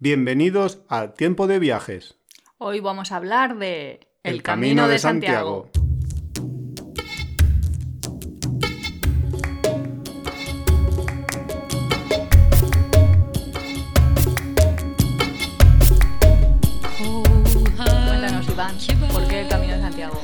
[0.00, 2.20] Bienvenidos a Tiempo de Viajes.
[2.56, 5.70] Hoy vamos a hablar de El, Camino, de, Santiago.
[18.06, 18.76] Cuéntanos, Iván,
[19.12, 20.20] ¿por qué el Camino de Santiago?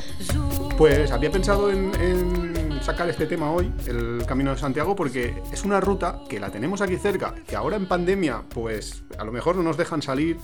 [0.79, 2.54] Pues había pensado en, en
[2.85, 6.83] sacar este tema hoy, el Camino de Santiago, porque es una ruta que la tenemos
[6.83, 10.37] aquí cerca, que ahora en pandemia, pues a lo mejor no nos dejan salir.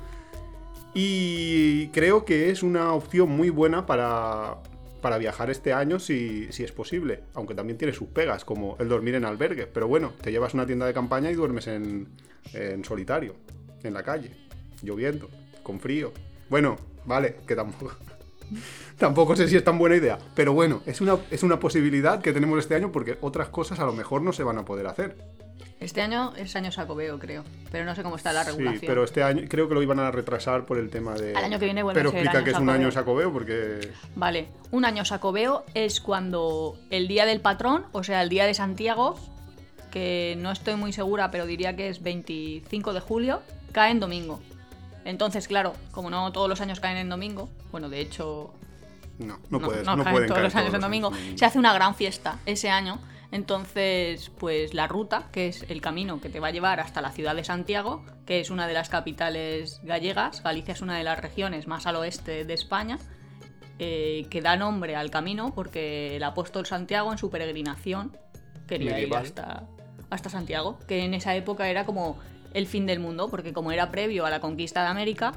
[0.95, 4.57] Y creo que es una opción muy buena para,
[5.03, 7.25] para viajar este año si, si es posible.
[7.35, 9.67] Aunque también tiene sus pegas, como el dormir en albergue.
[9.67, 12.09] Pero bueno, te llevas una tienda de campaña y duermes en,
[12.55, 13.35] en solitario,
[13.83, 14.35] en la calle,
[14.83, 15.29] lloviendo,
[15.63, 16.11] con frío.
[16.49, 17.95] Bueno, vale, que tampoco.
[18.99, 22.33] Tampoco sé si es tan buena idea, pero bueno, es una, es una posibilidad que
[22.33, 25.17] tenemos este año porque otras cosas a lo mejor no se van a poder hacer.
[25.81, 27.43] Este año es año sacobeo, creo.
[27.73, 28.81] Pero no sé cómo está la regulación.
[28.81, 31.35] Sí, pero este año creo que lo iban a retrasar por el tema de...
[31.35, 33.33] Al año que viene vuelve Pero a ser explica año que es un año sacobeo
[33.33, 33.91] porque...
[34.15, 38.53] Vale, un año sacobeo es cuando el día del patrón, o sea, el día de
[38.53, 39.19] Santiago,
[39.91, 43.41] que no estoy muy segura, pero diría que es 25 de julio,
[43.73, 44.43] cae en domingo.
[45.05, 48.53] Entonces, claro, como no todos los años caen en domingo, bueno, de hecho,
[49.19, 51.09] No, no, puedes, no no, caen pueden todos caer los años en todos domingo.
[51.13, 51.39] años.
[51.39, 52.99] Se hace una gran fiesta ese año.
[53.33, 57.13] Entonces, pues la ruta, que es el camino que te va a llevar hasta la
[57.13, 61.21] ciudad de Santiago, que es una de las capitales gallegas, Galicia es una de las
[61.21, 62.99] regiones más al oeste de España,
[63.79, 68.17] eh, que da nombre al camino porque el apóstol Santiago en su peregrinación
[68.67, 69.23] quería Medieval.
[69.23, 69.63] ir hasta,
[70.11, 72.19] hasta Santiago, que en esa época era como
[72.55, 75.33] el fin del mundo, porque como era previo a la conquista de América,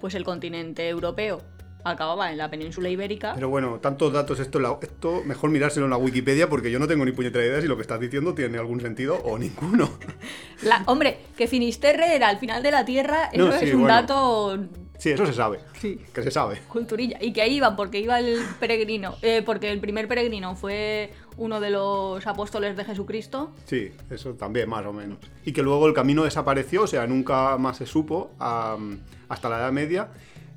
[0.00, 1.42] pues el continente europeo
[1.82, 3.32] acababa en la península ibérica.
[3.34, 6.86] Pero bueno, tantos datos, esto, la- esto mejor mirárselo en la Wikipedia porque yo no
[6.86, 9.88] tengo ni puñetera idea si lo que estás diciendo tiene algún sentido o ninguno.
[10.62, 13.80] La- hombre, que Finisterre era al final de la Tierra, eso No, sí, es un
[13.82, 13.94] bueno.
[13.94, 14.58] dato
[14.98, 15.60] Sí, eso se sabe.
[15.80, 15.98] Sí.
[16.12, 16.60] Que se sabe.
[16.68, 17.16] culturilla.
[17.22, 21.60] Y que ahí iban, porque iba el peregrino, eh, porque el primer peregrino fue uno
[21.60, 23.50] de los apóstoles de Jesucristo.
[23.66, 25.18] Sí, eso también, más o menos.
[25.44, 29.72] Y que luego el camino desapareció, o sea, nunca más se supo hasta la Edad
[29.72, 30.08] Media.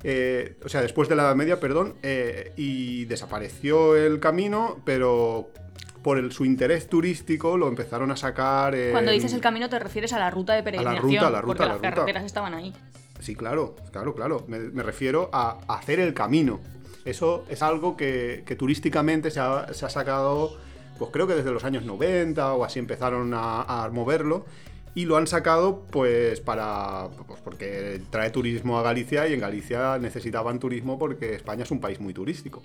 [0.06, 5.48] eh, o sea, después de la Edad Media, perdón, eh, y desapareció el camino, pero
[6.02, 8.74] por el- su interés turístico lo empezaron a sacar.
[8.74, 11.40] en- Cuando dices el camino te refieres a la ruta de peregrinación, ruta, a la
[11.40, 11.90] ruta, porque a la las ruta.
[11.94, 12.74] carreteras estaban ahí.
[13.20, 14.44] Sí, claro, claro, claro.
[14.46, 16.60] Me, me refiero a hacer el camino.
[17.04, 20.56] Eso es algo que, turísticamente se ha, se ha sacado,
[20.98, 24.46] pues creo que desde los años 90 o así empezaron a, a moverlo.
[24.96, 27.08] Y lo han sacado pues para.
[27.26, 31.80] Pues porque trae turismo a Galicia y en Galicia necesitaban turismo porque España es un
[31.80, 32.62] país muy turístico.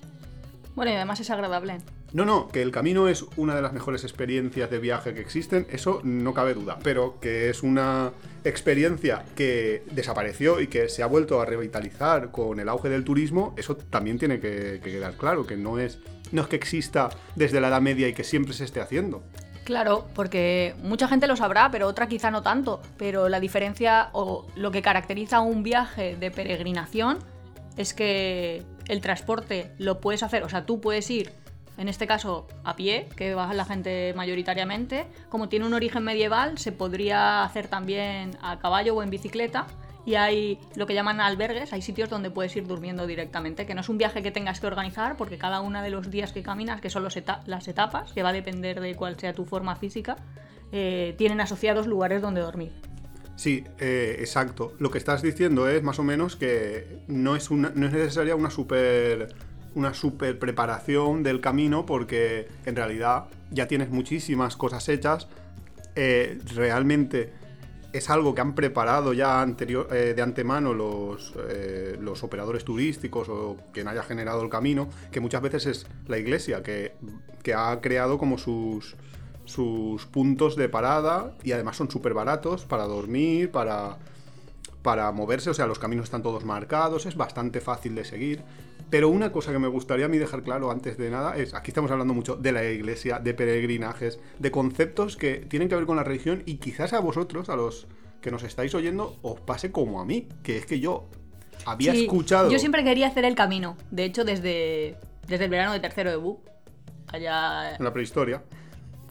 [0.75, 1.77] Bueno, y además es agradable.
[2.13, 5.67] No, no, que el camino es una de las mejores experiencias de viaje que existen,
[5.69, 8.11] eso no cabe duda, pero que es una
[8.43, 13.53] experiencia que desapareció y que se ha vuelto a revitalizar con el auge del turismo,
[13.57, 15.99] eso también tiene que, que quedar claro, que no es,
[16.31, 19.23] no es que exista desde la Edad Media y que siempre se esté haciendo.
[19.69, 22.81] Claro, porque mucha gente lo sabrá, pero otra quizá no tanto.
[22.97, 27.19] Pero la diferencia o lo que caracteriza un viaje de peregrinación
[27.77, 31.31] es que el transporte lo puedes hacer, o sea, tú puedes ir,
[31.77, 35.07] en este caso, a pie, que va la gente mayoritariamente.
[35.29, 39.67] Como tiene un origen medieval, se podría hacer también a caballo o en bicicleta.
[40.05, 43.81] Y hay lo que llaman albergues, hay sitios donde puedes ir durmiendo directamente, que no
[43.81, 46.81] es un viaje que tengas que organizar, porque cada uno de los días que caminas,
[46.81, 50.17] que son las etapas, que va a depender de cuál sea tu forma física,
[50.71, 52.71] eh, tienen asociados lugares donde dormir.
[53.39, 54.73] Sí, eh, exacto.
[54.79, 58.35] Lo que estás diciendo es más o menos que no es, una, no es necesaria
[58.35, 59.33] una super,
[59.75, 65.29] una super preparación del camino porque en realidad ya tienes muchísimas cosas hechas.
[65.95, 67.31] Eh, realmente
[67.93, 73.29] es algo que han preparado ya anterior, eh, de antemano los, eh, los operadores turísticos
[73.29, 76.91] o quien haya generado el camino, que muchas veces es la iglesia que,
[77.41, 78.97] que ha creado como sus,
[79.49, 83.97] sus puntos de parada y además son súper baratos para dormir, para,
[84.81, 88.43] para moverse, o sea, los caminos están todos marcados, es bastante fácil de seguir.
[88.89, 91.69] Pero una cosa que me gustaría a mí dejar claro antes de nada es, aquí
[91.71, 95.97] estamos hablando mucho de la iglesia, de peregrinajes, de conceptos que tienen que ver con
[95.97, 97.87] la religión y quizás a vosotros, a los
[98.21, 101.05] que nos estáis oyendo, os pase como a mí, que es que yo
[101.65, 102.49] había Sí, escuchado...
[102.51, 103.77] Yo siempre quería hacer el camino.
[103.91, 104.97] De hecho, desde,
[105.27, 106.39] desde el verano de tercero de BU,
[107.07, 108.43] allá En la prehistoria,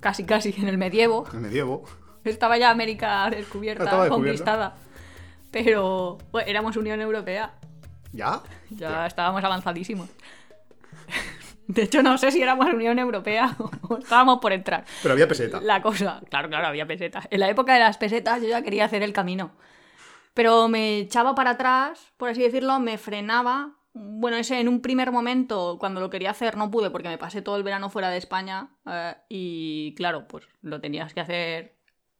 [0.01, 1.85] casi casi en el medievo, en el medievo,
[2.25, 4.77] estaba ya América descubierta, conquistada.
[5.51, 7.55] Pero bueno, éramos Unión Europea,
[8.13, 8.43] ¿ya?
[8.71, 10.09] ya estábamos avanzadísimos.
[11.69, 14.85] De hecho, no sé si éramos Unión Europea o estábamos por entrar.
[15.03, 15.61] Pero había peseta.
[15.61, 17.29] La cosa, claro, claro, había pesetas.
[17.31, 19.53] En la época de las pesetas yo ya quería hacer el camino.
[20.33, 23.75] Pero me echaba para atrás, por así decirlo, me frenaba.
[24.01, 27.43] Bueno, ese en un primer momento, cuando lo quería hacer, no pude porque me pasé
[27.43, 28.71] todo el verano fuera de España.
[28.87, 31.77] eh, y claro, pues lo tenías que hacer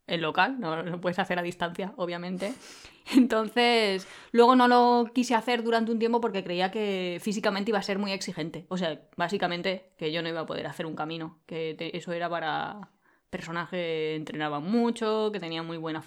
[0.07, 2.53] en local, no lo puedes hacer a distancia, obviamente.
[3.15, 7.83] Entonces, luego no lo quise hacer durante un tiempo porque creía que físicamente iba a
[7.83, 8.65] ser muy exigente.
[8.69, 12.29] O sea, básicamente que yo no iba a poder hacer un camino, que eso era
[12.29, 12.89] para
[13.29, 16.03] personas que entrenaban mucho, que tenían muy buena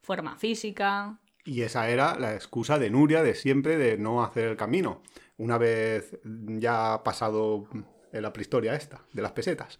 [0.00, 1.18] forma física.
[1.44, 5.02] Y esa era la excusa de Nuria de siempre de no hacer el camino.
[5.36, 7.68] Una vez ya pasado
[8.12, 9.78] la prehistoria esta, de las pesetas.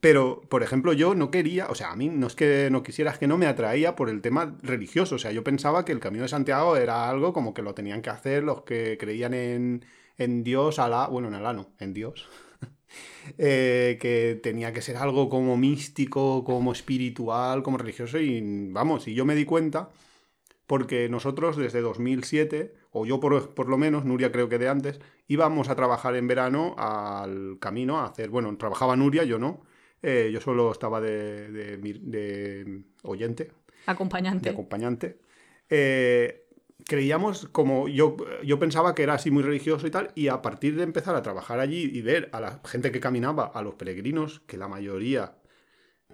[0.00, 3.10] Pero, por ejemplo, yo no quería, o sea, a mí no es que no quisiera,
[3.10, 5.16] es que no me atraía por el tema religioso.
[5.16, 8.00] O sea, yo pensaba que el Camino de Santiago era algo como que lo tenían
[8.00, 9.84] que hacer los que creían en,
[10.16, 12.28] en Dios, Alá, bueno, en Alá no, en Dios.
[13.38, 18.18] Eh, que tenía que ser algo como místico, como espiritual, como religioso.
[18.18, 18.40] Y
[18.72, 19.90] vamos, y yo me di cuenta
[20.70, 25.00] porque nosotros desde 2007, o yo por, por lo menos, Nuria creo que de antes,
[25.26, 29.62] íbamos a trabajar en verano al camino a hacer, bueno, trabajaba Nuria, yo no,
[30.00, 33.52] eh, yo solo estaba de, de de oyente, de
[33.86, 34.48] Acompañante.
[34.50, 35.18] acompañante.
[35.68, 36.46] Eh,
[36.86, 40.76] creíamos como yo, yo pensaba que era así muy religioso y tal, y a partir
[40.76, 44.38] de empezar a trabajar allí y ver a la gente que caminaba, a los peregrinos,
[44.46, 45.34] que la mayoría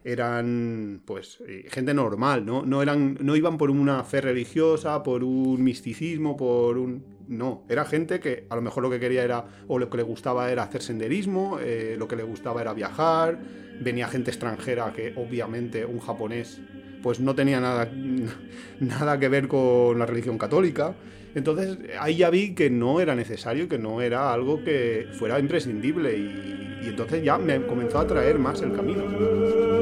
[0.06, 2.64] eran pues eh, gente normal, ¿no?
[2.64, 7.16] No, eran, no iban por una fe religiosa, por un misticismo, por un...
[7.26, 10.04] No, era gente que a lo mejor lo que quería era, o lo que le
[10.04, 13.40] gustaba era hacer senderismo, eh, lo que le gustaba era viajar,
[13.80, 16.60] venía gente extranjera que obviamente un japonés
[17.02, 17.90] pues no tenía nada,
[18.80, 20.94] nada que ver con la religión católica.
[21.34, 26.16] Entonces ahí ya vi que no era necesario, que no era algo que fuera imprescindible
[26.16, 29.75] y, y entonces ya me comenzó a atraer más el camino.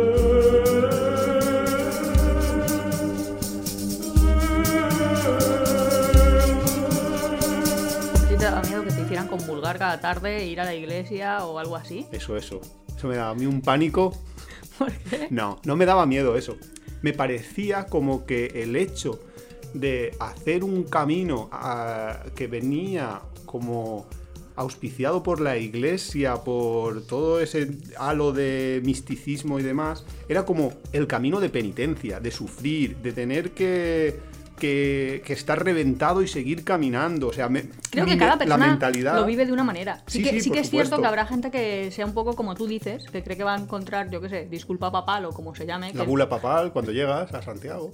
[9.36, 12.06] Convulgar cada tarde, ir a la iglesia o algo así?
[12.12, 12.60] Eso, eso.
[12.96, 14.12] Eso me daba a mí un pánico.
[14.78, 15.28] ¿Por qué?
[15.30, 16.56] No, no me daba miedo eso.
[17.02, 19.20] Me parecía como que el hecho
[19.74, 21.50] de hacer un camino
[22.34, 24.06] que venía como
[24.56, 31.08] auspiciado por la iglesia, por todo ese halo de misticismo y demás, era como el
[31.08, 34.20] camino de penitencia, de sufrir, de tener que,
[34.58, 37.28] que, que estar reventado y seguir caminando.
[37.28, 39.16] O sea, me, Creo que cada la persona mentalidad...
[39.16, 40.02] lo vive de una manera.
[40.06, 42.54] Sí, Sí, que, sí, que es cierto que habrá gente que sea un poco como
[42.54, 45.54] tú dices, que cree que va a encontrar, yo qué sé, disculpa papal o como
[45.54, 45.92] se llame.
[45.94, 47.90] La que- bula papal cuando llegas a Santiago.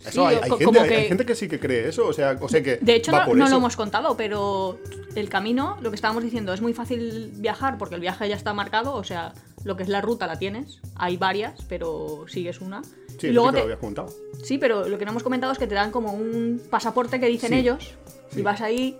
[0.00, 2.34] Sí, Eso hay, hay gente, hay- que- gente que sí que cree eso, o sea,
[2.40, 3.52] o sea que De hecho, va no, por no eso.
[3.52, 4.78] lo hemos contado, pero
[5.14, 8.54] el camino, lo que estábamos diciendo, es muy fácil viajar porque el viaje ya está
[8.54, 9.34] marcado, o sea,
[9.64, 10.80] lo que es la ruta la tienes.
[10.96, 12.82] Hay varias, pero sigues una.
[13.18, 14.08] Sí, y luego sí te- lo habías contado.
[14.42, 17.26] Sí, pero lo que no hemos comentado es que te dan como un pasaporte que
[17.26, 17.94] dicen Sí, ellos
[18.30, 18.40] sí.
[18.40, 18.96] y vas ahí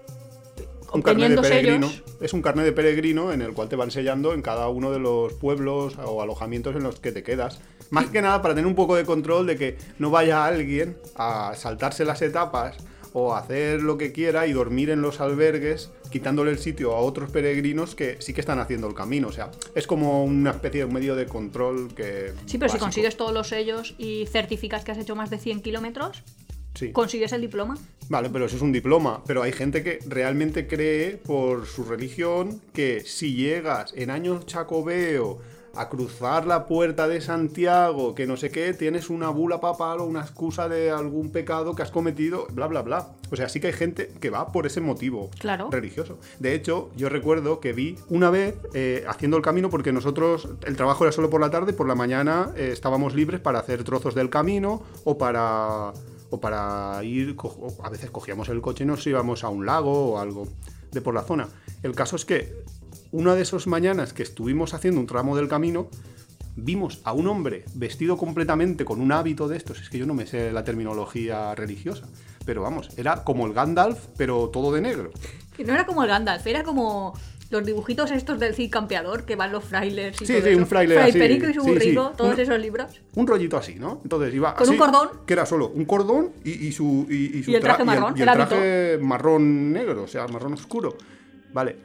[0.93, 1.89] Un carnet de peregrino.
[1.89, 2.05] sellos.
[2.21, 4.99] Es un carnet de peregrino en el cual te van sellando en cada uno de
[4.99, 7.61] los pueblos o alojamientos en los que te quedas.
[7.91, 11.55] Más que nada para tener un poco de control de que no vaya alguien a
[11.57, 12.77] saltarse las etapas
[13.13, 17.31] o hacer lo que quiera y dormir en los albergues, quitándole el sitio a otros
[17.31, 19.29] peregrinos que sí que están haciendo el camino.
[19.29, 22.33] O sea, es como una especie de un medio de control que.
[22.47, 25.61] Sí, pero si consigues todos los sellos y certificas que has hecho más de 100
[25.63, 26.23] kilómetros,
[26.75, 26.93] Sí.
[26.93, 27.77] consigues el diploma.
[28.09, 29.23] Vale, pero eso es un diploma.
[29.27, 35.39] Pero hay gente que realmente cree por su religión que si llegas en años chacobeo
[35.75, 40.05] a cruzar la puerta de Santiago, que no sé qué, tienes una bula papal o
[40.05, 43.09] una excusa de algún pecado que has cometido, bla, bla, bla.
[43.31, 45.69] O sea, sí que hay gente que va por ese motivo Claro.
[45.71, 46.19] religioso.
[46.41, 50.77] De hecho, yo recuerdo que vi una vez eh, haciendo el camino, porque nosotros, el
[50.77, 54.15] trabajo era solo por la tarde, por la mañana eh, estábamos libres para hacer trozos
[54.17, 55.93] del camino o para,
[56.31, 57.37] o para ir,
[57.85, 60.49] a veces cogíamos el coche y nos íbamos a un lago o algo
[60.91, 61.49] de por la zona.
[61.85, 62.65] El caso es que
[63.13, 65.89] una de esas mañanas que estuvimos haciendo un tramo del camino,
[66.57, 70.15] vimos a un hombre vestido completamente con un hábito de estos, es que yo no
[70.15, 72.07] me sé la terminología religiosa,
[72.45, 75.11] pero vamos, era como el Gandalf, pero todo de negro.
[75.57, 77.15] Que no era como el Gandalf, era como
[77.51, 80.59] los dibujitos estos del Cid Campeador que van los frailers y Sí, todo sí, eso.
[80.59, 81.19] un fraile Fray así.
[81.19, 83.01] Perico y su Sí, todos Un- esos libros.
[83.17, 84.01] Un rollito así, ¿no?
[84.05, 85.09] Entonces iba Con un cordón.
[85.27, 87.87] Que era solo un cordón y, y su, y, y su Y el traje tra-
[87.87, 90.97] marrón, y el, el traje marrón negro, o sea, marrón oscuro.
[91.53, 91.77] Vale,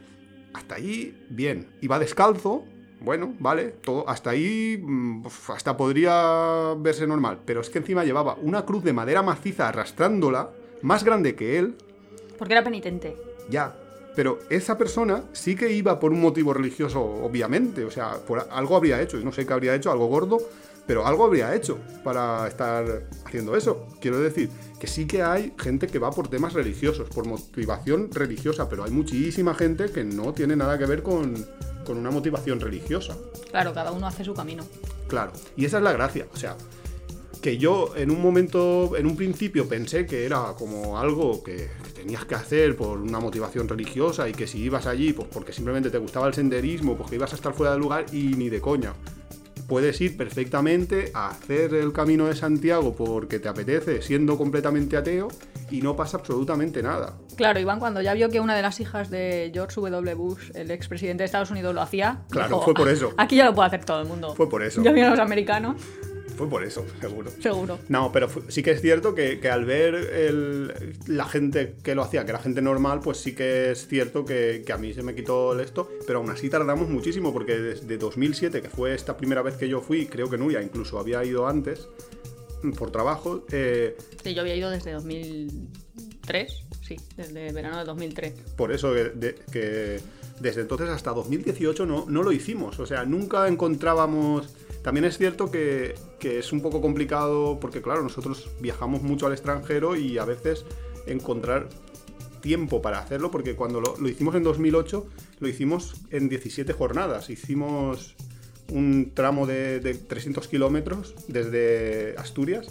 [0.56, 1.68] hasta ahí, bien.
[1.80, 2.64] Iba descalzo,
[3.00, 7.40] bueno, vale, todo, hasta ahí, mm, hasta podría verse normal.
[7.44, 10.50] Pero es que encima llevaba una cruz de madera maciza arrastrándola,
[10.82, 11.74] más grande que él,
[12.38, 13.16] Porque era penitente.
[13.48, 13.76] ya.
[14.14, 17.84] Pero esa persona sí que iba por un motivo religioso, obviamente.
[17.84, 19.18] O sea, por algo habría hecho.
[19.20, 20.38] y No sé qué habría hecho, algo gordo.
[20.86, 23.86] Pero algo habría hecho para estar haciendo eso.
[24.00, 28.68] Quiero decir que sí que hay gente que va por temas religiosos, por motivación religiosa,
[28.68, 31.34] pero hay muchísima gente que no tiene nada que ver con,
[31.84, 33.16] con una motivación religiosa.
[33.50, 34.64] Claro, cada uno hace su camino.
[35.08, 36.26] Claro, y esa es la gracia.
[36.32, 36.56] O sea,
[37.40, 41.90] que yo en un momento, en un principio pensé que era como algo que, que
[41.94, 45.90] tenías que hacer por una motivación religiosa y que si ibas allí, pues porque simplemente
[45.90, 48.94] te gustaba el senderismo, porque ibas a estar fuera del lugar y ni de coña.
[49.66, 55.28] Puedes ir perfectamente a hacer el camino de Santiago porque te apetece, siendo completamente ateo,
[55.70, 57.14] y no pasa absolutamente nada.
[57.36, 60.14] Claro, Iván, cuando ya vio que una de las hijas de George W.
[60.14, 62.22] Bush, el expresidente de Estados Unidos, lo hacía.
[62.30, 63.12] Claro, dijo, fue por eso.
[63.16, 64.34] Aquí ya lo puede hacer todo el mundo.
[64.34, 64.82] Fue por eso.
[64.82, 65.76] Ya vieron los americanos,
[66.36, 67.30] Fue por eso, seguro.
[67.40, 67.78] seguro.
[67.88, 72.02] No, pero sí que es cierto que, que al ver el- la gente que lo
[72.02, 75.02] hacía, que era gente normal, pues sí que es cierto que, que a mí se
[75.02, 79.16] me quitó el esto, pero aún así tardamos muchísimo, porque desde 2007, que fue esta
[79.16, 81.88] primera vez que yo fui, creo que Nuria incluso había ido antes,
[82.78, 86.62] por trabajo, eh, Sí, yo había ido desde 2003.
[86.82, 88.32] Sí, desde verano de 2003.
[88.56, 90.00] por eso que, de- que
[90.40, 94.48] desde entonces hasta 2018 no, no lo hicimos, o sea, nunca encontrábamos...
[94.86, 99.96] También es cierto que, es un poco complicado porque, claro, nosotros viajamos mucho al extranjero
[99.96, 100.64] y a veces
[101.08, 101.68] encontrar
[102.40, 105.04] tiempo para hacerlo, porque cuando lo, lo hicimos en 2008,
[105.40, 107.30] lo hicimos en 17 jornadas.
[107.30, 108.14] Hicimos
[108.70, 112.68] un tramo de, de 300 kilómetros desde Asturias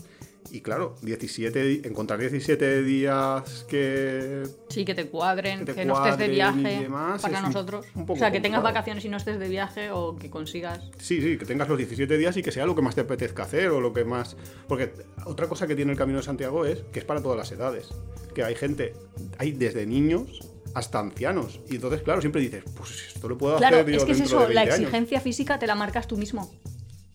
[0.51, 5.85] y, claro, 17, di- encontrar 17 días que Sí, que te cuadren, Que que, te
[5.85, 7.85] no estés de viaje demás, para un- nosotros.
[7.95, 10.79] un poco o sea, que tengas vacaciones y no estés de viaje o que consigas.
[10.99, 13.43] Sí, sí, que tengas los 17 días y que sea lo que más te apetezca
[13.43, 14.35] hacer o lo que más...
[14.67, 14.91] Porque
[15.25, 17.89] otra cosa que tiene el Camino de Santiago es que es para todas las edades.
[18.33, 18.93] Que hay gente,
[19.37, 20.41] hay desde niños
[20.73, 21.61] hasta ancianos.
[21.69, 24.19] Y entonces, claro, siempre dices, pues esto lo puedo Claro, hacer yo es que es
[24.21, 24.79] eso, la 20 años.
[24.79, 26.51] exigencia física te la marcas tú mismo.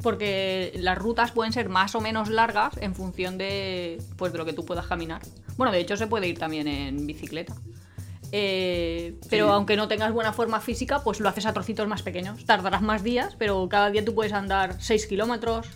[0.02, 4.44] Porque las rutas pueden ser más o menos largas en función de, pues, de lo
[4.44, 5.20] que tú puedas caminar.
[5.56, 7.54] Bueno, de hecho se puede ir también en bicicleta.
[8.32, 9.52] Eh, pero Sí.
[9.52, 12.44] aunque no tengas buena forma física, pues lo haces a trocitos más pequeños.
[12.46, 15.66] Tardarás más días, pero cada día tú puedes andar 6 kilómetros,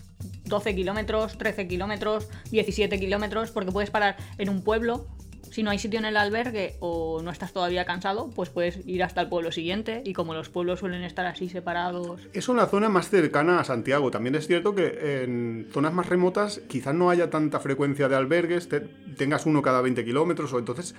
[0.44, 5.06] 12 kilómetros, 13 kilómetros, 17 kilómetros, porque puedes parar en un pueblo.
[5.54, 9.04] Si no hay sitio en el albergue o no estás todavía cansado, pues puedes ir
[9.04, 10.02] hasta el pueblo siguiente.
[10.04, 14.10] Y como los pueblos suelen estar así separados, Es una zona más cercana a Santiago.
[14.10, 18.68] También es cierto que en zonas más remotas quizás no haya tanta frecuencia de albergues,
[18.68, 18.80] te-
[19.16, 20.96] tengas uno cada 20 kilómetros o entonces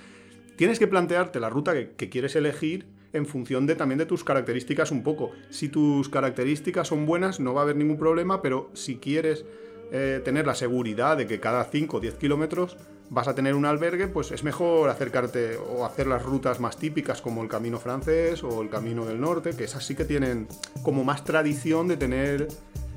[0.56, 4.24] tienes que plantearte la ruta que, que quieres elegir en función de también de tus
[4.24, 5.32] características un poco.
[5.50, 9.44] Si tus características son buenas no va a haber ningún problema, pero si quieres
[9.92, 12.78] eh, tener la seguridad de que cada 5 o 10 kilómetros
[13.10, 17.22] vas a tener un albergue, pues es mejor acercarte o hacer las rutas más típicas
[17.22, 20.48] como el camino francés o el camino del norte, que esas sí que tienen
[20.82, 22.48] como más tradición de tener,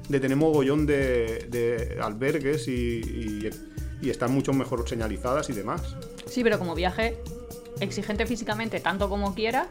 [0.08, 3.50] de tener mogollón de, albergues y
[4.02, 5.96] están mucho mejor señalizadas y demás.
[6.26, 7.18] Sí, pero como viaje
[7.80, 9.68] exigente físicamente tanto como quieras,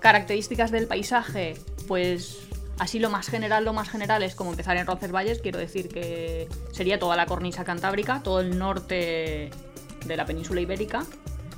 [0.00, 1.54] características del paisaje,
[1.86, 2.40] pues
[2.82, 6.48] así lo más general, lo más general es como empezar en Roncesvalles, quiero decir que
[6.72, 9.50] sería toda la cornisa cantábrica, todo el norte
[10.04, 11.04] de la península ibérica.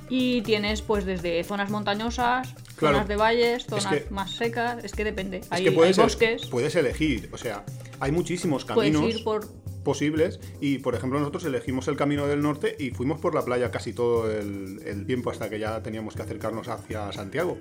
[0.07, 2.97] Y tienes pues desde zonas montañosas, Claro.
[2.97, 5.37] zonas de valles, zonas que- más secas, es que depende.
[5.37, 7.63] Es hay, que hay puedes, bosques, puedes elegir, o sea,
[7.99, 9.47] hay muchísimos puedes caminos ir por...
[9.83, 13.71] posibles y, por ejemplo, nosotros elegimos el camino del norte y fuimos por la playa
[13.71, 17.57] casi todo el, el tiempo hasta que ya teníamos que acercarnos hacia Santiago.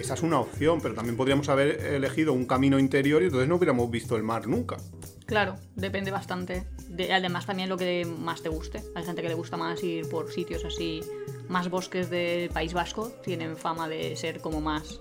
[0.00, 3.56] Esa es una opción, pero también podríamos haber elegido un camino interior y entonces no
[3.56, 4.78] hubiéramos visto el mar nunca.
[5.26, 6.64] Claro, depende bastante.
[6.88, 8.82] De, además, también lo que más te guste.
[8.94, 11.02] Hay gente que le gusta más ir por sitios así,
[11.48, 13.12] más bosques del País Vasco.
[13.22, 14.98] Tienen fama de ser como más.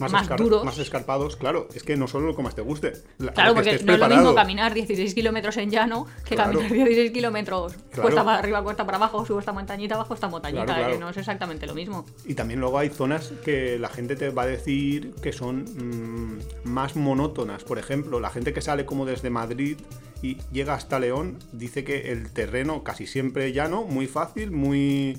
[0.00, 0.64] Más, duros.
[0.64, 1.68] más escarpados, claro.
[1.74, 2.92] Es que no solo lo que más te guste.
[3.18, 6.58] la- Claro, porque no es lo mismo caminar 16 kilómetros en llano que Claro.
[6.60, 8.02] caminar 16 kilómetros Claro.
[8.02, 11.10] cuesta para arriba, cuesta para abajo, subo esta montañita, bajo esta montañita, Claro, que no
[11.10, 12.04] es exactamente lo mismo.
[12.24, 16.68] Y también luego hay zonas que la gente te va a decir que son mm,
[16.68, 17.64] más monótonas.
[17.64, 19.78] Por ejemplo, la gente que sale como desde Madrid
[20.22, 25.18] y llega hasta León dice que el terreno casi siempre llano, muy fácil, muy,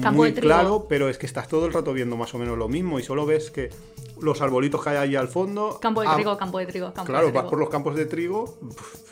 [0.00, 2.68] Campo muy claro, pero es que estás todo el rato viendo más o menos lo
[2.68, 3.70] mismo y solo ves que
[4.20, 5.78] los arbolitos que hay ahí al fondo...
[5.80, 7.50] Campo de ah, trigo, campo de trigo, campo Claro, de vas trigo.
[7.50, 8.58] por los campos de trigo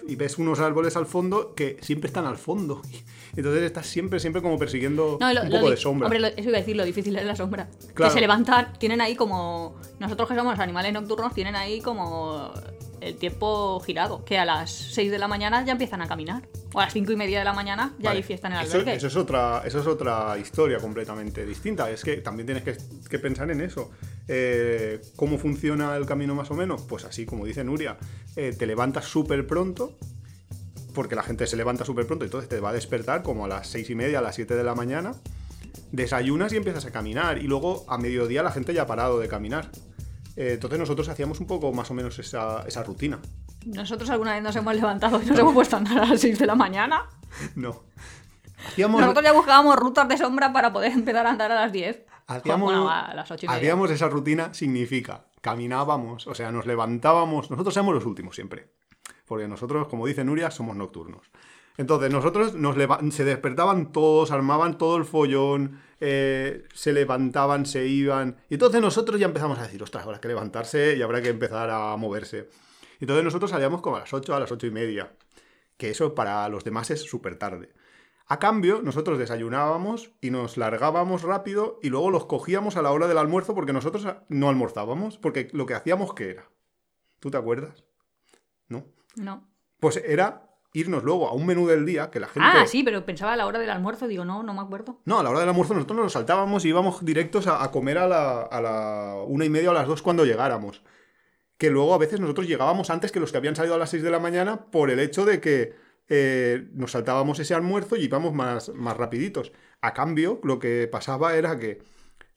[0.06, 2.82] y ves unos árboles al fondo que siempre están al fondo.
[3.36, 6.06] Entonces estás siempre, siempre como persiguiendo No, lo- un poco de sombra.
[6.06, 7.68] Hombre, lo- eso iba a decir, lo difícil es la sombra.
[7.94, 8.10] Claro.
[8.12, 9.74] Que se levantan, tienen ahí como.
[9.98, 12.52] Nosotros que somos animales nocturnos, tienen ahí como
[13.00, 16.48] el tiempo girado, que a las 6 de la mañana ya empiezan a caminar.
[16.72, 18.18] O a las 5 y media de la mañana ya Vale.
[18.18, 18.94] hay fiesta en el Eso- albergue.
[18.96, 21.90] Eso, es otra, eso es otra historia completamente distinta.
[21.90, 22.76] Es que también tienes que,
[23.08, 23.90] que pensar en eso.
[24.28, 26.82] Eh, ¿Cómo funciona el camino más o menos?
[26.82, 27.96] Pues así, como dice Nuria,
[28.36, 29.96] eh, te levantas súper pronto,
[30.94, 33.66] porque la gente se levanta súper pronto, entonces te va a despertar como a las
[33.68, 35.14] 6 y media, a las 7 de la mañana,
[35.92, 39.28] desayunas y empiezas a caminar, y luego a mediodía la gente ya ha parado de
[39.28, 39.70] caminar.
[40.40, 43.20] Eh, entonces nosotros hacíamos un poco más o menos esa, esa rutina.
[43.66, 46.38] Nosotros alguna vez nos hemos levantado y nos hemos puesto a andar a las 6
[46.38, 47.04] de la mañana.
[47.56, 47.84] No.
[48.66, 52.06] Hacíamos, Nosotros ya buscábamos rutas de sombra para poder empezar a andar a las 10.
[52.26, 53.58] Hacíamos, Bueno, a las 8 y media.
[53.58, 58.70] hacíamos esa rutina, significa, caminábamos, o sea, nos levantábamos, nosotros somos los últimos siempre,
[59.26, 61.30] porque nosotros, como dice Nuria, somos nocturnos.
[61.80, 62.76] Entonces, nosotros nos
[63.14, 69.18] se despertaban todos, armaban todo el follón, eh, se levantaban, se iban, y entonces nosotros
[69.18, 72.50] ya empezamos a decir, ostras, habrá que levantarse y habrá que empezar a moverse.
[72.98, 75.14] Y entonces nosotros salíamos como a las 8, a las 8 y media,
[75.78, 77.72] que eso para los demás es súper tarde.
[78.26, 83.08] A cambio, nosotros desayunábamos y nos largábamos rápido y luego los cogíamos a la hora
[83.08, 86.50] del almuerzo porque nosotros no almorzábamos, porque lo que hacíamos ¿qué era?
[87.20, 87.84] ¿Tú te acuerdas?
[88.68, 88.84] ¿No?
[89.16, 89.48] No.
[89.80, 92.48] Pues era irnos luego a un menú del día que la gente...
[92.50, 95.00] Ah, sí, pero pensaba a la hora del almuerzo, digo, no, no me acuerdo.
[95.04, 97.98] No, a la hora del almuerzo nosotros nos saltábamos y íbamos directos a, a comer
[97.98, 100.82] a la, a la una y media o a las dos cuando llegáramos.
[101.58, 104.02] Que luego a veces nosotros llegábamos antes que los que habían salido a las 6
[104.02, 105.74] de la mañana por el hecho de que
[106.08, 109.52] eh, nos saltábamos ese almuerzo y íbamos más, más rapiditos.
[109.80, 111.82] A cambio, lo que pasaba era que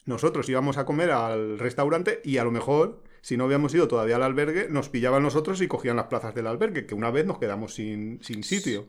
[0.06, 4.16] nosotros íbamos a comer al restaurante y a lo mejor, si no habíamos ido todavía
[4.16, 7.38] al albergue, nos pillaban nosotros y cogían las plazas del albergue, que una vez nos
[7.38, 8.86] quedamos sin, sin sitio.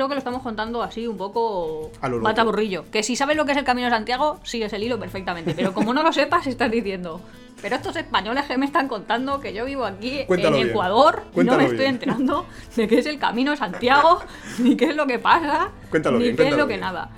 [0.00, 2.90] Creo que lo estamos contando así un poco A lo bataburrillo.
[2.90, 5.54] Que si sabes lo que es el Camino de Santiago, sigues el hilo perfectamente.
[5.54, 7.20] Pero como no lo sepas, estás diciendo.
[7.60, 10.70] Pero estos españoles que me están contando que yo vivo aquí Cuéntalo en.
[10.70, 14.20] Ecuador, no Cuéntalo me estoy enterando de qué es el Camino de Santiago,
[14.58, 16.80] ni qué es lo que pasa, Cuéntalo ni bien, qué es lo que bien.
[16.80, 17.10] nada.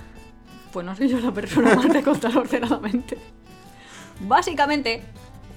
[0.71, 3.17] Pues no soy yo la persona más de contar ordenadamente.
[4.19, 5.03] Básicamente,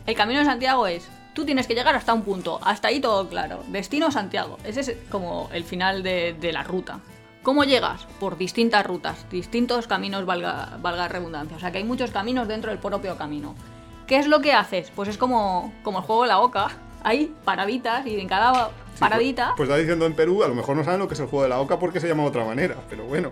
[0.06, 3.28] el Camino de Santiago es, tú tienes que llegar hasta un punto, hasta ahí todo
[3.28, 7.00] claro, destino Santiago, ese es como el final de, de la ruta.
[7.46, 8.08] ¿Cómo llegas?
[8.18, 11.56] Por distintas rutas, distintos caminos, valga, valga redundancia.
[11.56, 13.54] O sea que hay muchos caminos dentro del propio camino.
[14.08, 14.90] ¿Qué es lo que haces?
[14.96, 16.66] Pues es como, como el juego de la oca.
[17.04, 19.54] Hay paraditas y en cada Sí, paradita...
[19.56, 21.26] Pues, pues está diciendo en Perú, a lo mejor no saben lo que es el
[21.26, 23.30] juego de la oca porque se llama de otra manera, pero bueno.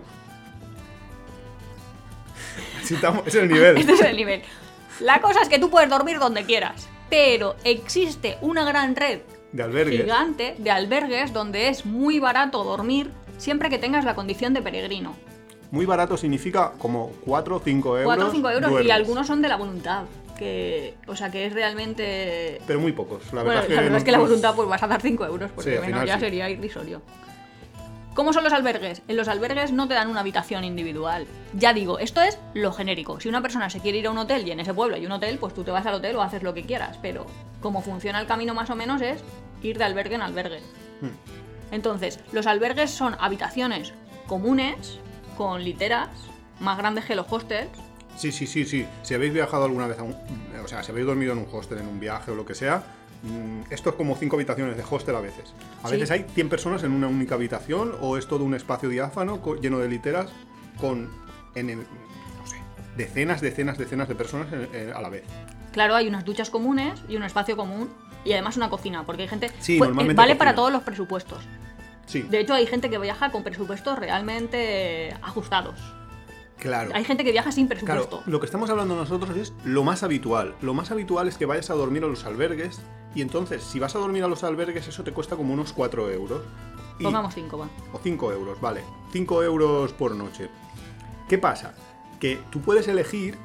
[2.81, 3.77] Así estamos, ese es el nivel.
[3.77, 4.43] Este es el nivel.
[5.01, 9.61] La cosa es que tú puedes dormir donde quieras, pero existe una gran red De
[9.61, 10.03] albergues.
[10.03, 15.15] gigante de albergues donde es muy barato dormir siempre que tengas la condición de peregrino.
[15.71, 18.05] Muy barato significa como 4 o 5 euros.
[18.05, 20.03] 4 o 5 euros y algunos son de la voluntad.
[20.37, 22.59] Que, o sea, que es realmente...
[22.67, 23.23] Pero muy pocos.
[23.31, 25.01] La bueno, verdad es que, la verdad es que la voluntad pues vas a dar
[25.01, 26.19] 5 euros, porque Sí, al menos final ya sí.
[26.19, 27.01] sería irrisorio.
[28.13, 29.01] ¿Cómo son los albergues?
[29.09, 31.25] En los albergues no te dan una habitación individual.
[31.53, 33.19] Ya digo, esto es lo genérico.
[33.19, 35.11] Si una persona se quiere ir a un hotel y en ese pueblo hay un
[35.11, 36.97] hotel, pues tú te vas al hotel o haces lo que quieras.
[37.01, 37.25] Pero
[37.61, 39.21] como funciona el camino más o menos es
[39.61, 40.59] ir de albergue en albergue.
[41.01, 41.34] Hmm.
[41.71, 43.93] Entonces, los albergues son habitaciones
[44.27, 44.99] comunes,
[45.37, 46.09] con literas,
[46.59, 47.69] más grandes que los hostels.
[48.17, 48.85] Sí, sí, sí, sí.
[49.03, 50.15] Si habéis viajado alguna vez a un.
[50.63, 52.83] O sea, si habéis dormido en un hostel, en un viaje o lo que sea.
[53.23, 55.53] mm, Esto es como cinco habitaciones de hostel a veces.
[55.83, 55.93] A Sí.
[55.95, 59.79] veces hay 100 personas en una única habitación o es todo un espacio diáfano lleno
[59.79, 60.29] de literas
[60.79, 61.09] con
[61.55, 62.57] en el- no sé,
[62.97, 65.23] decenas, decenas, decenas de personas en- en- a la vez.
[65.71, 67.89] Claro, hay unas duchas comunes y un espacio común
[68.25, 69.51] y además una cocina, porque hay gente...
[69.59, 70.37] Sí, pues, eh, vale cocina.
[70.37, 71.39] para todos los presupuestos.
[72.05, 75.79] Sí, De hecho, hay gente que viaja con presupuestos realmente ajustados.
[76.57, 76.91] claro.
[76.93, 78.23] Hay gente que viaja sin Claro, presupuesto.
[78.29, 80.55] lo que estamos hablando nosotros es lo más habitual.
[80.61, 82.79] Lo más habitual es que vayas a dormir a los albergues
[83.15, 86.11] y entonces, si vas a dormir a los albergues, eso te cuesta como unos 4
[86.11, 86.41] euros.
[86.99, 87.67] Y- Pongamos cinco, va.
[87.93, 88.81] O 5 euros, vale.
[89.11, 90.49] 5 euros por noche.
[91.27, 91.73] ¿Qué pasa?
[92.19, 93.37] Que tú puedes elegir,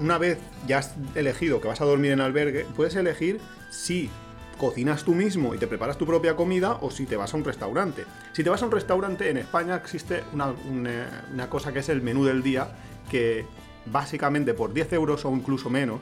[0.00, 4.10] una vez ya has elegido que vas a dormir en albergue, puedes elegir si
[4.58, 7.44] cocinas tú mismo y te preparas tu propia comida o si te vas a un
[7.44, 8.04] restaurante.
[8.32, 11.88] Si te vas a un restaurante, en España existe una, una- una cosa que es
[11.88, 12.68] el menú del día,
[13.10, 13.44] que
[13.86, 16.00] básicamente por 10 euros o incluso menos,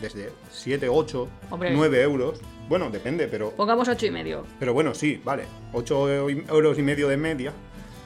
[0.00, 1.72] desde 7, 8, Hombre.
[1.74, 4.46] 9 euros, bueno, depende, pero Pongamos ocho y medio.
[4.58, 5.44] pero bueno, sí, vale.
[5.72, 7.52] 8 euros y medio de media.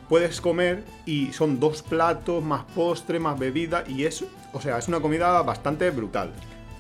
[0.09, 3.85] Puedes comer y son dos platos, más postre, más bebida.
[3.87, 6.33] Y es, o sea, es una comida bastante brutal.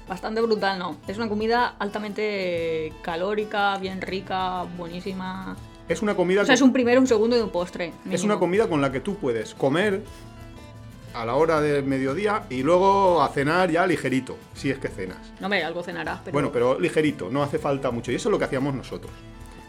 [0.08, 0.96] Bastante brutal, ¿no?
[1.08, 5.56] Es una comida altamente calórica, bien rica, buenísima.
[5.88, 7.92] Es una comida, O sea, es un primero, un segundo y un postre.
[8.10, 10.02] es una comida con la que tú puedes comer
[11.14, 15.18] a la hora del mediodía y luego a cenar ya ligerito, si es que cenas.
[15.40, 16.32] No me algo cenarás, pero.
[16.32, 18.12] Bueno, pero ligerito, no hace falta mucho.
[18.12, 19.12] Y eso es lo que hacíamos nosotros.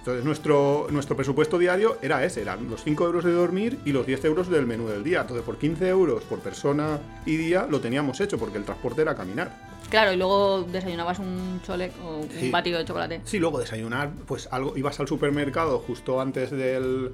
[0.06, 4.06] Entonces nuestro, nuestro presupuesto diario era ese, eran los 5 euros de dormir y los
[4.06, 5.22] 10 euros del menú del día.
[5.22, 9.16] Entonces por 15 euros por persona y día lo teníamos hecho porque el transporte era
[9.16, 9.50] caminar.
[9.90, 12.52] Claro, y luego desayunabas un chole o un Sí.
[12.52, 13.22] batido de chocolate.
[13.24, 17.12] Sí, luego desayunar, pues algo, ibas al supermercado justo antes del,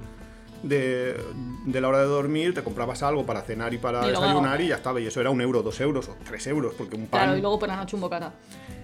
[0.62, 1.16] de,
[1.64, 4.60] de la hora de dormir, te comprabas algo para cenar y para Y luego- desayunar
[4.60, 5.00] y ya estaba.
[5.00, 7.22] Y eso era un euro, dos euros o tres euros, porque un pan...
[7.22, 8.34] Claro, y luego por la noche un bocata.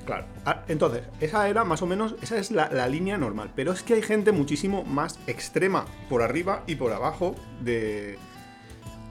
[0.08, 0.24] Claro.
[0.46, 3.50] Ah, Entonces, esa era más o menos, esa es la, la línea normal.
[3.54, 8.18] Pero es que hay gente muchísimo más extrema por arriba y por abajo de,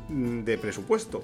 [0.09, 1.21] de presupuesto.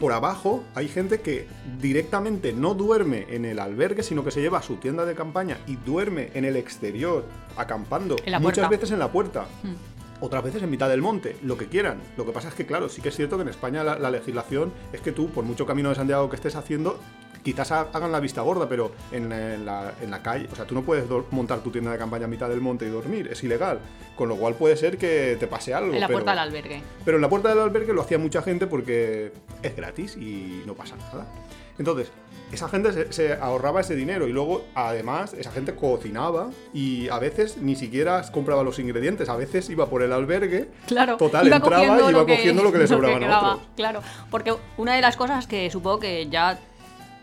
[0.00, 1.46] Por abajo hay gente que
[1.80, 5.76] directamente no duerme en el albergue, sino que se lleva su tienda de campaña y
[5.76, 7.24] duerme en el exterior,
[7.56, 8.16] acampando.
[8.40, 9.46] Muchas veces en la puerta.
[9.62, 9.74] Hmm.
[10.20, 12.00] Otras veces en mitad del monte, lo que quieran.
[12.16, 14.10] Lo que pasa es que, claro, sí que es cierto que en España la, la
[14.10, 16.98] legislación es que tú, por mucho camino de Santiago que estés haciendo,
[17.42, 20.64] quizás ha- hagan la vista gorda, pero en, eh, la, en la calle, o sea,
[20.64, 23.42] tú no puedes montar tu tienda de campaña a mitad del monte y dormir, es
[23.44, 23.80] ilegal.
[24.16, 25.92] Con lo cual puede ser que te pase algo.
[25.94, 26.82] En la pero- puerta del albergue.
[27.04, 30.74] pero en la puerta del albergue lo hacía mucha gente porque es gratis y no
[30.74, 31.26] pasa nada.
[31.78, 32.12] Entonces,
[32.52, 37.18] esa gente se, se ahorraba ese dinero y luego, además, esa gente cocinaba y a
[37.18, 40.68] veces ni siquiera compraba los ingredientes, a veces iba por el albergue.
[40.86, 43.68] Claro, Total, iba entraba y iba lo que- cogiendo lo que le sobraban a otros.
[43.74, 46.60] Claro, porque una de las cosas que supongo que ya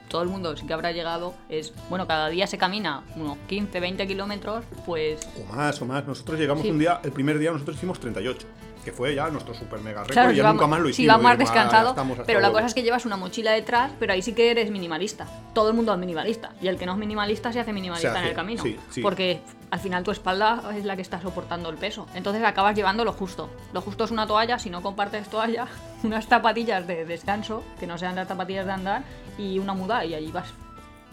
[0.10, 3.80] todo el mundo sí que habrá llegado es, bueno, cada día se camina unos 15,
[3.80, 5.20] 20 kilómetros, pues
[5.50, 6.06] O más, o más.
[6.06, 6.72] Nosotros llegamos Sí.
[6.72, 8.46] un día, el primer día nosotros hicimos 38,
[8.84, 11.16] que fue ya nuestro super mega récord Claro, y ya nunca más lo si hicimos.
[11.16, 12.54] va más dijimos, "Ah, descansado, pero la luego".
[12.56, 15.28] cosa es que llevas una mochila detrás, pero ahí sí que eres minimalista.
[15.54, 16.52] Todo el mundo es minimalista.
[16.62, 18.64] Y el que no es minimalista se hace minimalista Se hace, en el camino.
[18.64, 19.02] sí, sí.
[19.02, 22.08] Porque al final tu espalda es la que está soportando el peso.
[22.14, 23.50] Entonces acabas llevando lo justo.
[23.74, 25.68] Lo justo es una toalla, si no compartes toalla,
[26.04, 29.04] unas zapatillas de descanso, que no sean las zapatillas de andar,
[29.38, 30.54] y una muda, y ahí vas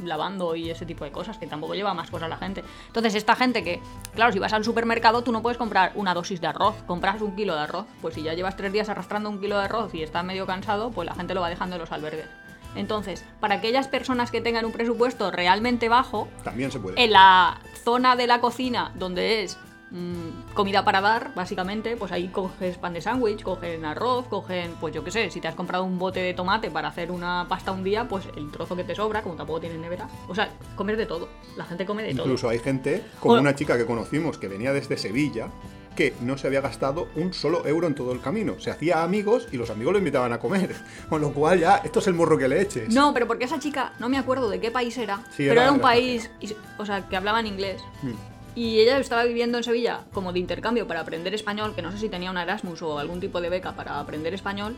[0.05, 2.63] lavando y ese tipo de cosas, que tampoco lleva más cosas la gente.
[2.89, 3.81] Entonces, esta gente que,
[4.15, 7.35] claro, si vas al supermercado, tú no puedes comprar una dosis de arroz, compras un
[7.35, 7.87] kilo de arroz.
[8.03, 10.91] Pues si ya llevas tres días arrastrando un kilo de arroz y estás medio cansado,
[10.91, 12.46] pues la gente lo va dejando en los albergues.
[12.75, 17.03] Entonces, para aquellas personas que tengan un presupuesto realmente bajo, También se puede.
[17.03, 19.57] en la zona de la cocina donde es
[19.93, 24.93] mm, comida para dar, básicamente, pues ahí coges pan de sándwich, cogen arroz, cogen, pues
[24.93, 27.71] yo qué sé, si te has comprado un bote de tomate para hacer una pasta
[27.71, 30.09] un día, pues el trozo que te sobra, como tampoco tienes nevera.
[30.29, 31.29] O sea, comer de todo.
[31.57, 32.25] La gente come de todo.
[32.25, 33.43] Incluso hay gente, como Bueno.
[33.43, 35.49] una chica que conocimos que venía desde Sevilla,
[35.97, 38.61] que no se había gastado un solo euro en todo el camino.
[38.61, 40.77] Se hacía amigos y los amigos lo invitaban a comer.
[41.09, 42.95] Con lo cual ya, esto es el morro que le eches.
[42.95, 45.63] No, pero porque esa chica, no me acuerdo de qué país era, Sí, pero era-
[45.65, 47.83] era un era país, y- o sea, que hablaba en inglés.
[48.03, 48.13] Mm.
[48.55, 51.99] Y ella estaba viviendo en Sevilla como de intercambio para aprender español, que no sé
[51.99, 54.77] si tenía una Erasmus o algún tipo de beca para aprender español.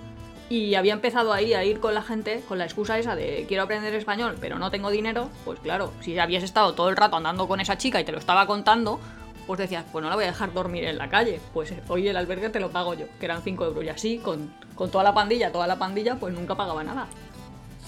[0.51, 3.65] Y había empezado ahí a ir con la gente con la excusa esa de quiero
[3.65, 5.29] aprender español, pero no tengo dinero.
[5.45, 8.19] Pues claro, si habías estado todo el rato andando con esa chica y te lo
[8.19, 8.99] estaba contando,
[9.49, 11.41] pues decías, pues no la voy a dejar dormir en la calle.
[11.55, 13.83] Pues hoy el albergue te lo pago yo, que eran 5 euros.
[13.83, 17.07] Y así, con, con toda la pandilla, toda la pandilla, pues nunca pagaba nada.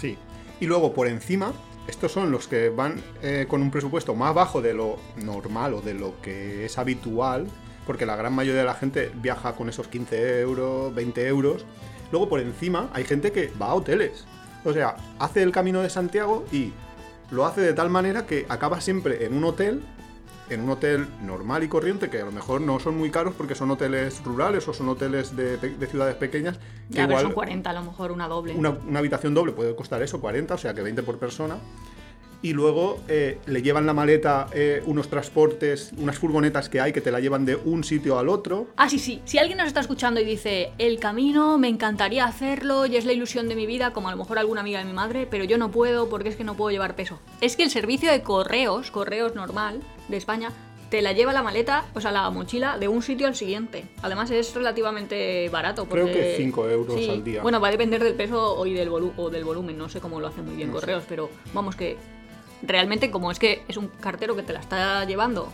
[0.00, 0.16] Sí.
[0.58, 1.52] Y luego por encima,
[1.86, 5.82] estos son los que van eh, con un presupuesto más bajo de lo normal o
[5.82, 7.46] de lo que es habitual,
[7.86, 11.66] porque la gran mayoría de la gente viaja con esos 15 euros, 20 euros.
[12.10, 14.24] Luego por encima hay gente que va a hoteles.
[14.64, 16.72] O sea, hace el camino de Santiago y
[17.30, 19.82] lo hace de tal manera que acaba siempre en un hotel,
[20.50, 23.54] en un hotel normal y corriente, que a lo mejor no son muy caros porque
[23.54, 26.58] son hoteles rurales o son hoteles de, de ciudades pequeñas.
[26.90, 28.54] Que Ya, pero igual son 40 a lo mejor, una doble.
[28.54, 31.56] una, una habitación doble puede costar eso, 40, o sea que 20 por persona.
[32.42, 37.02] Y luego eh, le llevan la maleta eh, unos transportes, unas furgonetas que hay que
[37.02, 38.68] te la llevan de un sitio al otro.
[38.78, 39.20] Ah, sí, sí.
[39.26, 43.12] Si alguien nos está escuchando y dice, el camino me encantaría hacerlo y es la
[43.12, 45.58] ilusión de mi vida, como a lo mejor alguna amiga de mi madre, pero yo
[45.58, 47.20] no puedo porque es que no puedo llevar peso.
[47.42, 50.50] Es que el servicio de correos, correos normal de España,
[50.90, 53.84] te la lleva la maleta, o sea, la mochila, de un sitio al siguiente.
[54.02, 55.86] Además es relativamente barato.
[55.86, 57.08] Creo que cinco euros Sí.
[57.08, 57.42] al día.
[57.42, 59.78] Bueno, va a depender del peso y del, volu- o del volumen.
[59.78, 60.80] No sé cómo lo hacen muy bien No sé.
[60.80, 61.96] correos, pero vamos que
[62.62, 65.48] realmente como es que es un cartero que te la está llevando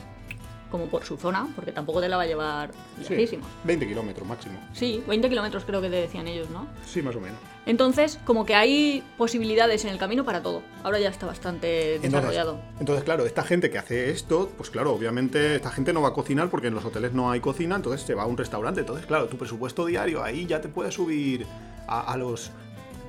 [0.78, 2.70] como por su zona, porque tampoco te la va a llevar
[3.02, 3.46] Sí, lejísimos.
[3.64, 4.58] 20 kilómetros máximo.
[4.72, 6.66] Sí, 20 kilómetros creo que te decían ellos, ¿no?
[6.84, 7.38] Sí, más o menos.
[7.66, 10.62] Entonces, como que hay posibilidades en el camino para todo.
[10.84, 12.60] Ahora ya está bastante Entonces, desarrollado.
[12.78, 16.12] entonces, claro, esta gente que hace esto, pues claro, obviamente esta gente no va a
[16.12, 18.80] cocinar porque en los hoteles no hay cocina, entonces se va a un restaurante.
[18.80, 21.44] Entonces, claro, tu presupuesto diario ahí ya te puede subir
[21.88, 22.52] a, a los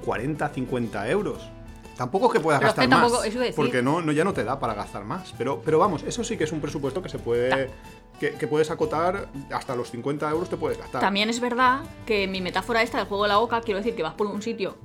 [0.06, 1.50] 40, 50 euros.
[1.98, 3.12] Tampoco es que puedas Pero gastar más.
[3.56, 5.34] Porque no, no, ya no te da para gastar más.
[5.38, 7.72] Pero, pero vamos, eso sí que es un presupuesto que se puede.
[8.20, 11.02] Que, que puedes acotar hasta los 50 euros te puedes gastar.
[11.02, 14.02] También es verdad que mi metáfora esta del juego de la boca, quiero decir que
[14.02, 14.76] vas por un sitio,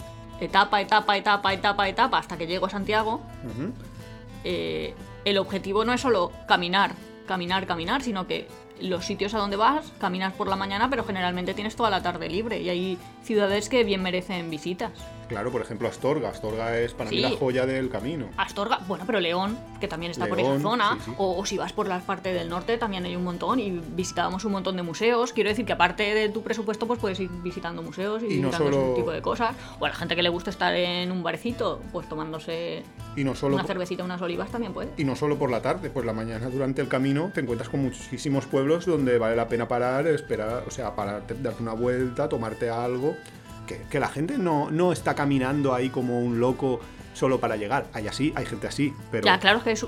[0.40, 3.22] etapa, etapa, etapa, etapa, etapa, hasta que llego a Santiago.
[4.44, 4.94] Eh,
[5.24, 6.92] el objetivo no es solo caminar,
[7.26, 8.48] caminar, caminar, sino que
[8.80, 12.28] los sitios a donde vas, caminas por la mañana, pero generalmente tienes toda la tarde
[12.28, 12.60] libre.
[12.60, 14.90] Y hay ciudades que bien merecen visitas.
[15.32, 16.28] Claro, por ejemplo, Astorga.
[16.28, 18.26] Astorga es para mí la joya del camino.
[18.36, 21.14] Astorga, bueno, pero León, que también está por esa zona, sí, sí.
[21.16, 24.44] O, o si vas por la parte del norte también hay un montón y visitábamos
[24.44, 25.32] un montón de museos.
[25.32, 28.48] Quiero decir que aparte de tu presupuesto, pues puedes ir visitando museos y, Y no
[28.48, 29.56] visitando solo- ese tipo de cosas.
[29.80, 32.82] O a la gente que le gusta estar en un barecito, pues tomándose
[33.16, 34.90] Y no solo una cervecita, unas olivas también puede.
[34.98, 37.80] Y no solo por la tarde, pues la mañana durante el camino te encuentras con
[37.82, 42.68] muchísimos pueblos donde vale la pena parar, esperar, o sea, pararte, darte una vuelta, tomarte
[42.68, 43.16] algo.
[43.66, 46.80] Que, la gente no, no está caminando ahí como un loco
[47.14, 47.86] solo para llegar.
[47.92, 49.84] Hay así, hay gente así, pero Ya, claro, que es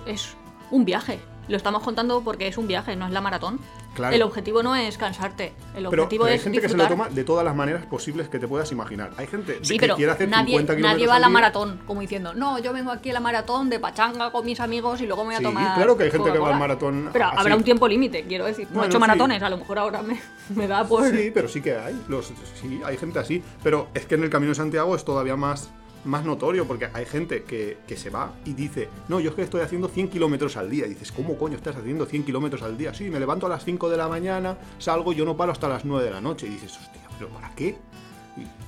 [0.71, 1.21] un viaje.
[1.49, 3.61] Lo estamos contando porque es un viaje, no es la maratón.
[3.95, 4.17] Claro.
[4.17, 6.91] El objetivo no es cansarte, el pero, objetivo pero hay es gente que se disfrutar.
[6.99, 9.13] lo toma de todas las maneras posibles que te puedas imaginar.
[9.19, 11.81] Hay gente Sí, que pero quiere hacer nadie, 50 kilómetros nadie va a la maratón
[11.87, 15.07] como diciendo, no, yo vengo aquí a la maratón de pachanga con mis amigos y
[15.07, 15.75] luego me voy a Sí, tomar.
[15.77, 16.55] claro que hay gente que va Coca-Cola".
[16.55, 17.37] al maratón Pero así.
[17.39, 18.67] habrá un tiempo límite, quiero decir.
[18.67, 19.01] No Bueno, he hecho sí.
[19.01, 20.21] maratones, a lo mejor ahora me,
[20.57, 21.09] me da por.
[21.09, 22.01] Sí, pero sí que hay.
[22.09, 23.45] Los, sí, hay gente así.
[23.63, 25.71] Pero es que en el Camino de Santiago es todavía más,
[26.05, 29.43] más notorio porque hay gente que, que se va y dice, no, yo es que
[29.43, 30.87] estoy haciendo 100 kilómetros al día.
[30.87, 32.95] Y dices, ¿cómo coño estás haciendo 100 kilómetros al día?
[32.95, 35.85] Sí, me levanto a las 5 de la mañana, salgo, yo no paro hasta las
[35.85, 36.47] 9 de la noche.
[36.47, 37.77] Y dices, hostia, ¿pero para qué?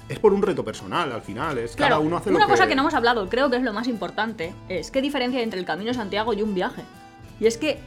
[0.09, 1.59] Es por un reto personal al final.
[1.59, 2.53] Es Claro, cada uno hace una lo que...
[2.53, 5.44] cosa que no hemos hablado, creo que es lo más importante, es qué diferencia hay
[5.44, 6.83] entre el Camino de Santiago y un viaje.
[7.40, 7.79] Y es que.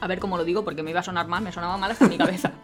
[0.00, 2.04] A ver cómo lo digo, porque me iba a sonar mal, me sonaba mal hasta
[2.04, 2.52] en mi cabeza.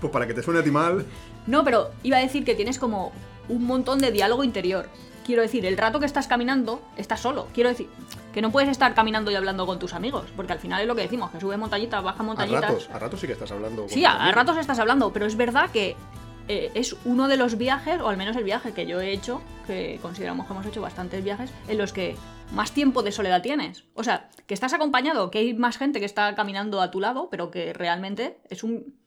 [0.00, 1.04] Pues para que te suene a ti mal,
[1.48, 3.10] No, pero iba a decir que tienes como
[3.48, 4.88] un montón de diálogo interior.
[5.24, 7.48] Quiero decir, el rato que estás caminando, estás solo.
[7.52, 7.88] Quiero decir,
[8.32, 10.94] que no puedes estar caminando y hablando con tus amigos, porque al final es lo
[10.94, 12.62] que decimos, que sube montañitas, baja a montañitas.
[12.62, 13.82] ratos, a ratos sí que estás hablando.
[13.82, 15.96] con Sí, a, a ratos estás hablando, pero es verdad que
[16.48, 19.42] eh, es uno de los viajes, o al menos el viaje que yo he hecho,
[19.66, 22.16] que consideramos que hemos hecho bastantes viajes, en los que
[22.54, 23.84] más tiempo de soledad tienes.
[23.94, 27.28] O sea, que estás acompañado, que hay más gente que está caminando a tu lado,
[27.30, 28.98] pero que realmente es un,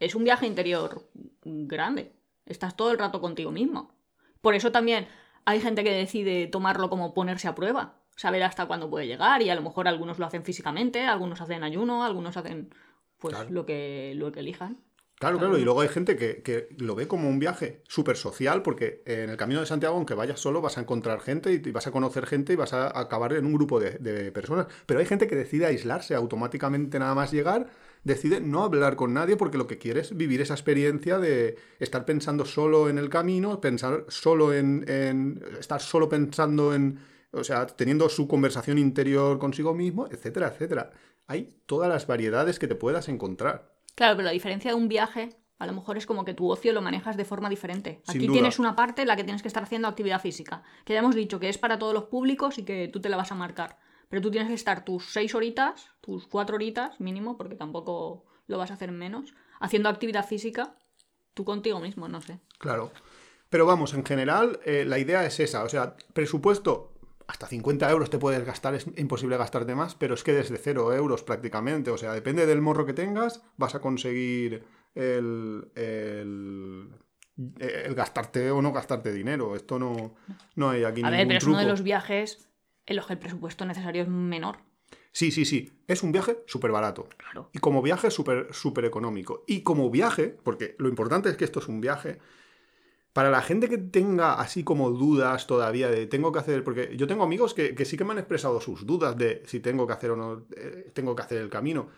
[0.00, 1.08] es un viaje interior
[1.44, 2.12] grande.
[2.46, 3.92] Estás todo el rato contigo mismo.
[4.40, 5.06] Por eso también
[5.44, 7.94] hay gente que decide tomarlo como ponerse a prueba.
[8.16, 11.62] Saber hasta cuándo puede llegar y a lo mejor algunos lo hacen físicamente, algunos hacen
[11.62, 12.74] ayuno, algunos hacen
[13.18, 13.50] pues Claro.
[13.50, 14.78] lo que lo que elijan.
[15.18, 18.62] Claro, claro, y luego hay gente que, que lo ve como un viaje súper social,
[18.62, 21.86] porque en el Camino de Santiago, aunque vayas solo, vas a encontrar gente y, vas
[21.86, 24.66] a conocer gente y vas a acabar en un grupo de, de personas.
[24.84, 27.68] Pero hay gente que decide aislarse automáticamente nada más llegar,
[28.04, 32.04] decide no hablar con nadie porque lo que quiere es vivir esa experiencia de estar
[32.04, 36.98] pensando solo en el camino, pensar solo en, en- estar solo pensando en,
[37.32, 40.90] o sea, teniendo su conversación interior consigo mismo, etcétera, etcétera.
[41.26, 43.72] Hay todas las variedades que te puedas encontrar.
[43.94, 46.72] Claro, pero la diferencia de un viaje a lo mejor es como que tu ocio
[46.72, 48.02] lo manejas de forma diferente.
[48.08, 50.98] Aquí tienes una parte en la que tienes que estar haciendo actividad física, que ya
[50.98, 53.36] hemos dicho que es para todos los públicos y que tú te la vas a
[53.36, 53.78] marcar.
[54.12, 58.58] Pero tú tienes que estar tus seis horitas, tus cuatro horitas mínimo, porque tampoco lo
[58.58, 60.76] vas a hacer en menos, haciendo actividad física
[61.32, 62.38] tú contigo mismo, no sé.
[62.58, 62.92] Claro.
[63.48, 65.64] Pero vamos, en general, eh, la idea es esa.
[65.64, 66.92] O sea, presupuesto,
[67.26, 70.92] hasta 50 euros te puedes gastar, es imposible gastarte más, pero es que desde 0
[70.92, 71.90] euros prácticamente.
[71.90, 74.62] O sea, depende del morro que tengas, vas a conseguir
[74.94, 76.90] el, el,
[77.60, 79.56] el gastarte o no gastarte dinero.
[79.56, 80.16] Esto no,
[80.54, 82.51] no hay aquí A ningún ver, pero es uno de los viajes
[82.86, 84.58] en los que el presupuesto necesario es menor.
[85.12, 85.70] Sí, sí, sí.
[85.86, 87.08] Es un viaje súper barato.
[87.16, 87.50] Claro.
[87.52, 89.44] Y como viaje súper súper económico.
[89.46, 92.18] Y como viaje, porque lo importante es que esto es un viaje,
[93.12, 97.06] para la gente que tenga así como dudas todavía de tengo que hacer, porque yo
[97.06, 99.92] tengo amigos que, que sí que me han expresado sus dudas de si tengo que
[99.92, 101.88] hacer o no eh, tengo que hacer el camino.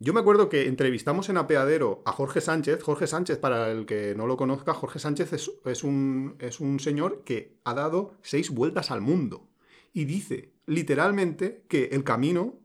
[0.00, 2.82] Yo me acuerdo que entrevistamos en Apeadero a Jorge Sánchez.
[2.82, 6.78] Jorge Sánchez, para el que no lo conozca, Jorge Sánchez es, es un, es un
[6.78, 9.48] señor que ha dado seis vueltas al mundo.
[9.92, 12.60] Y dice literalmente que el camino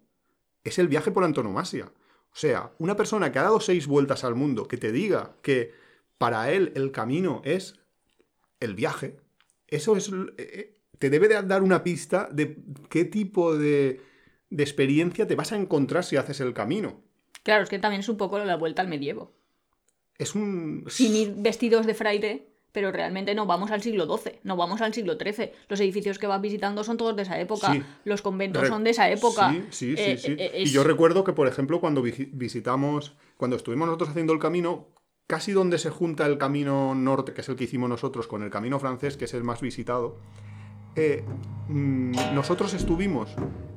[0.63, 1.91] es el viaje por antonomasia.
[2.31, 5.71] O sea, una persona que ha dado seis vueltas al mundo, que te diga que
[6.17, 7.79] para él el camino es
[8.59, 9.17] el viaje,
[9.67, 12.57] eso es, eh, te debe de dar una pista de
[12.89, 14.01] qué tipo de,
[14.49, 17.01] de experiencia te vas a encontrar si haces el camino.
[17.43, 19.33] Claro, es que también es un poco la vuelta al medievo.
[20.17, 20.85] Es un...
[20.87, 24.93] Sin ir vestidos de fraile, pero realmente no vamos al siglo XII, no vamos al
[24.93, 25.51] siglo XIII.
[25.69, 27.81] Los edificios que vas visitando son todos de esa época, Sí.
[28.03, 29.51] los conventos Re- son de esa época.
[29.69, 30.01] Sí, sí, sí.
[30.01, 30.35] Eh, sí.
[30.37, 34.39] eh, Y yo recuerdo que, por ejemplo, cuando visi- visitamos, cuando estuvimos nosotros haciendo el
[34.39, 34.87] camino,
[35.27, 38.49] casi donde se junta el camino norte, que es el que hicimos nosotros, con el
[38.49, 40.17] camino francés, que es el más visitado,
[40.95, 41.23] eh,
[41.69, 43.29] mm, nosotros estuvimos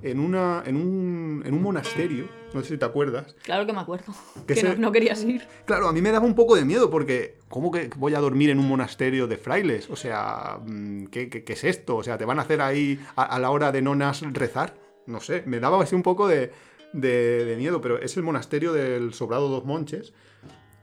[0.02, 3.34] en, una, en, un, en un monasterio, no sé si te acuerdas.
[3.42, 4.12] Claro que me acuerdo.
[4.46, 5.42] Que Que, se- no, no querías ir.
[5.64, 8.50] Claro, a mí me daba un poco de miedo porque, ¿cómo que voy a dormir
[8.50, 9.90] en un monasterio de frailes?
[9.90, 11.96] O sea, mm, ¿qué, qué- qué es esto?
[11.96, 14.74] O sea, ¿te van a hacer ahí a, a la hora de nonas rezar?
[15.06, 16.52] No sé, me daba así un poco de,
[16.92, 20.12] de- de miedo, pero es el monasterio del Sobrado dos Monches,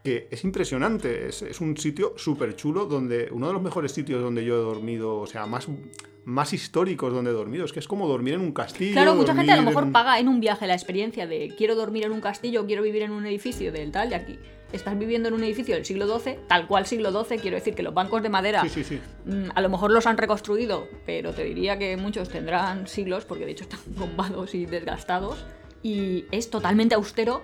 [0.04, 4.22] que es impresionante, es, es un sitio súper chulo, donde uno de los mejores sitios
[4.22, 5.68] donde yo he dormido, o sea, más,
[6.26, 8.94] más históricos donde he dormido, es que es como dormir en un castillo.
[8.94, 11.76] Claro, mucha gente a lo mejor en- paga en un viaje la experiencia de quiero
[11.76, 14.40] dormir en un castillo, quiero vivir en un edificio del tal, y aquí
[14.72, 17.84] estás viviendo en un edificio del siglo XII, tal cual siglo XII, quiero decir que
[17.84, 19.00] los bancos de madera Sí, sí, sí.
[19.26, 23.46] mm, a lo mejor los han reconstruido, pero te diría que muchos tendrán siglos, porque
[23.46, 25.46] de hecho están bombados y desgastados,
[25.84, 27.44] y es totalmente austero.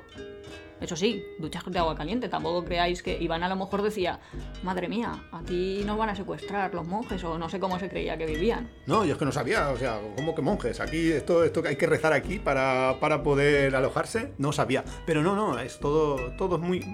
[0.81, 4.19] Eso sí, duchas de agua caliente, tampoco creáis que Iván a lo mejor decía,
[4.63, 8.17] madre mía, aquí nos van a secuestrar los monjes, o no sé cómo se creía
[8.17, 8.69] que vivían.
[8.85, 10.79] No, yo es que no sabía, o sea, ¿cómo que monjes?
[10.79, 14.83] Aquí, esto, esto que hay que rezar aquí para, para poder alojarse, no sabía.
[15.05, 16.85] Pero no, no, es todo, todo es muy.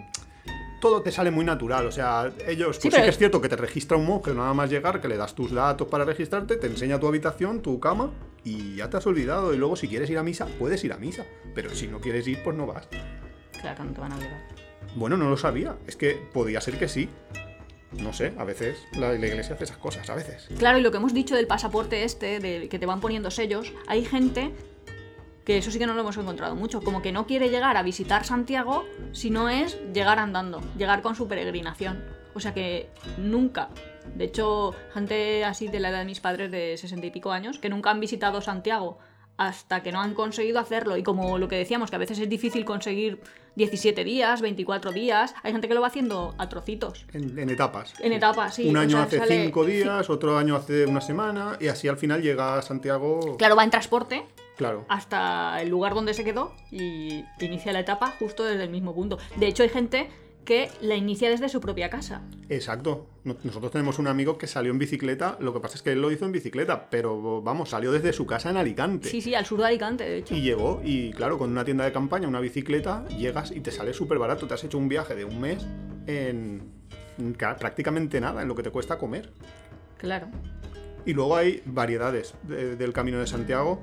[0.82, 3.50] Todo te sale muy natural, o sea, ellos, pues sí, pero- que es cierto que
[3.50, 6.68] te registra un monje nada más llegar, que le das tus datos para registrarte, te
[6.68, 8.12] enseña tu habitación, tu cama,
[8.44, 9.54] y ya te has olvidado.
[9.54, 11.24] Y luego, si quieres ir a misa, puedes ir a misa.
[11.56, 12.88] Pero si no quieres ir, pues no vas.
[13.62, 14.42] Claro, no te van a obligar.
[14.96, 17.10] Bueno, no lo sabía, es que podía ser que sí.
[17.92, 20.50] No sé, a veces la, la iglesia hace esas cosas, a veces.
[20.58, 23.72] Claro, y lo que hemos dicho del pasaporte este, de que te van poniendo sellos,
[23.88, 24.52] hay gente
[25.46, 27.84] que eso sí que no lo hemos encontrado mucho, como que no quiere llegar a
[27.84, 32.04] visitar Santiago si no es llegar andando, llegar con su peregrinación.
[32.34, 33.70] O sea que nunca,
[34.16, 37.60] de hecho, gente así de la edad de mis padres de sesenta y pico años,
[37.60, 38.98] que nunca han visitado Santiago
[39.38, 40.96] hasta que no han conseguido hacerlo.
[40.98, 43.20] Y como lo que decíamos, que a veces es difícil conseguir
[43.56, 47.06] 17 días, 24 días, hay gente que lo va haciendo a trocitos.
[47.14, 47.94] En, en etapas.
[48.00, 48.68] En etapas, sí.
[48.70, 49.72] Un o año sea, hace sale- cinco sí.
[49.72, 53.38] días, otro año hace una semana, y así al final llega a Santiago.
[53.38, 54.26] Claro, va en transporte
[54.58, 54.86] Claro.
[54.88, 59.18] hasta el lugar donde se quedó y inicia la etapa justo desde el mismo punto.
[59.36, 60.10] De hecho, hay gente
[60.46, 62.22] que la inicia desde su propia casa.
[62.50, 63.08] Exacto.
[63.24, 66.02] No- Nosotros tenemos un amigo que salió en bicicleta, lo que pasa es que él
[66.02, 69.10] lo hizo en bicicleta, pero vamos, salió desde su casa en Alicante.
[69.10, 70.36] Sí, sí, al sur de Alicante, de hecho.
[70.36, 73.94] Y llegó, y claro, con una tienda de campaña, una bicicleta, llegas y te sale
[73.94, 74.46] súper barato.
[74.48, 75.66] Te has hecho un viaje de un mes
[76.08, 76.62] en,
[77.18, 79.32] en ca- prácticamente nada, en lo que te cuesta comer.
[79.98, 80.28] Claro.
[81.08, 83.82] Y luego hay variedades de- del Camino de Santiago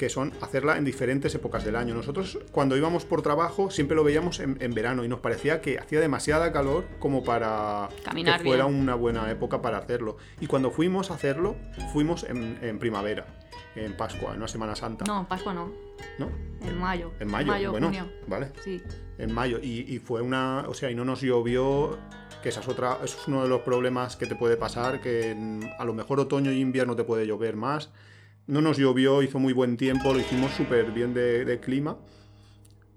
[0.00, 1.94] que son hacerla en diferentes épocas del año.
[1.94, 5.78] Nosotros cuando íbamos por trabajo siempre lo veíamos en, en verano y nos parecía que
[5.78, 8.80] hacía demasiada calor como para Caminar que fuera bien.
[8.80, 10.16] una buena época para hacerlo.
[10.40, 11.54] Y cuando fuimos a hacerlo,
[11.92, 13.26] fuimos en, en primavera,
[13.76, 15.04] en Pascua, en una Semana Santa.
[15.06, 15.70] No, Pascua no.
[16.18, 16.30] ¿No?
[16.66, 17.12] En mayo.
[17.20, 18.08] En mayo, bueno, junio.
[18.26, 18.48] vale.
[18.64, 18.80] Sí.
[19.18, 19.58] En mayo.
[19.62, 20.64] Y, y fue una.
[20.66, 21.98] O sea, y no nos llovió.
[22.42, 22.96] Que esa es otra.
[23.04, 25.02] Eso es uno de los problemas que te puede pasar.
[25.02, 27.90] Que en- a lo mejor otoño y invierno te puede llover más.
[28.50, 31.96] No nos llovió, hizo muy buen tiempo, lo hicimos súper bien de, de clima.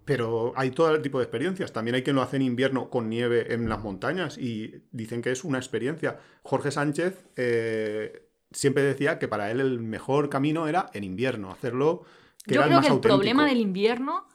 [0.06, 1.72] Pero hay todo tipo de experiencias.
[1.72, 5.32] También hay quien lo hace en invierno con nieve en las montañas y dicen que
[5.32, 6.20] es una experiencia.
[6.44, 12.04] Jorge Sánchez eh, siempre decía que para él el mejor camino era en invierno, hacerlo.
[12.46, 13.16] Que Yo era el creo más que el auténtico.
[13.16, 14.28] problema del invierno,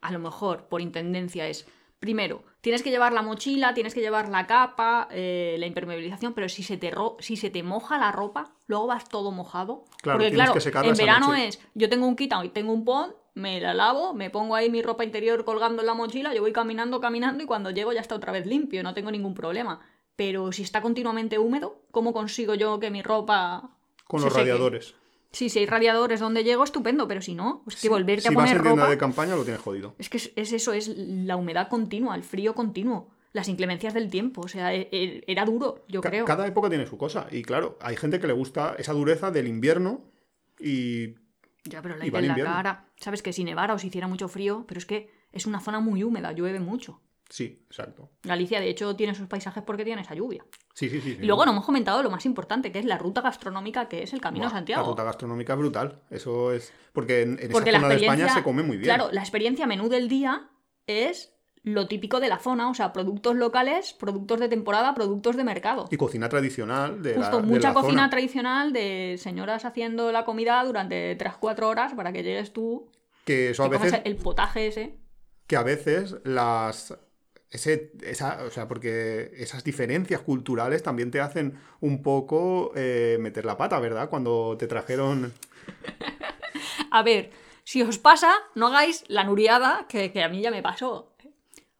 [0.00, 1.66] a lo mejor por intendencia, es.
[2.04, 6.50] Primero, tienes que llevar la mochila, tienes que llevar la capa, eh, la impermeabilización, pero
[6.50, 9.86] si se, te ro- si se te moja la ropa, luego vas todo mojado.
[10.02, 13.14] Claro, Porque claro, que en verano es, yo tengo un kit y tengo un pon,
[13.32, 16.52] me la lavo, me pongo ahí mi ropa interior colgando en la mochila, yo voy
[16.52, 19.80] caminando, caminando y cuando llego ya está otra vez limpio, no tengo ningún problema.
[20.14, 23.70] Pero si está continuamente húmedo, ¿cómo consigo yo que mi ropa...
[24.06, 24.50] Con se los seque?
[24.50, 24.94] radiadores.
[25.34, 28.30] Sí, si hay radiadores donde llego, estupendo, pero si no, es que volverte Si a
[28.30, 29.94] vas poner en tienda de campaña lo tienes jodido.
[29.98, 34.08] Es que es, es eso, es la humedad continua, el frío continuo, las inclemencias del
[34.10, 34.42] tiempo.
[34.42, 36.24] O sea, e- e- era duro, yo Ca- creo.
[36.24, 37.26] Cada época tiene su cosa.
[37.30, 40.04] Y claro, hay gente que le gusta esa dureza del invierno
[40.60, 41.14] y
[41.64, 42.54] Ya, pero la y va en el la invierno.
[42.54, 42.86] cara.
[42.96, 45.80] Sabes que si nevara o si hiciera mucho frío, pero es que es una zona
[45.80, 47.00] muy húmeda, llueve mucho.
[47.28, 48.10] Sí, exacto.
[48.22, 50.44] Galicia, de hecho, tiene sus paisajes porque tiene esa lluvia.
[50.74, 51.18] Sí, sí, sí.
[51.20, 54.12] Y luego no hemos comentado lo más importante, que es la ruta gastronómica que es
[54.12, 54.82] el Camino Buah, de Santiago.
[54.82, 56.02] La ruta gastronómica es brutal.
[56.10, 56.72] Eso es.
[56.92, 58.84] Porque en, en Porque esa zona de España se come muy bien.
[58.94, 60.50] Claro, la experiencia menú del día
[60.86, 61.30] es
[61.62, 65.86] lo típico de la zona, o sea, productos locales, productos de temporada, productos de mercado.
[65.90, 68.10] Y cocina tradicional de Justo, la, de mucha la cocina zona.
[68.10, 72.90] tradicional de señoras haciendo la comida durante 3-4 horas para que llegues tú
[73.24, 74.02] Que eso a veces.
[74.04, 74.98] el potaje ese.
[75.46, 76.98] Que a veces las.
[77.50, 83.44] Ese, esa, o sea, porque esas diferencias culturales también te hacen un poco eh, meter
[83.44, 84.08] la pata, ¿verdad?
[84.10, 85.32] Cuando te trajeron
[86.90, 87.30] A ver,
[87.64, 91.12] si os pasa, no hagáis la nuriada que, que a mí ya me pasó.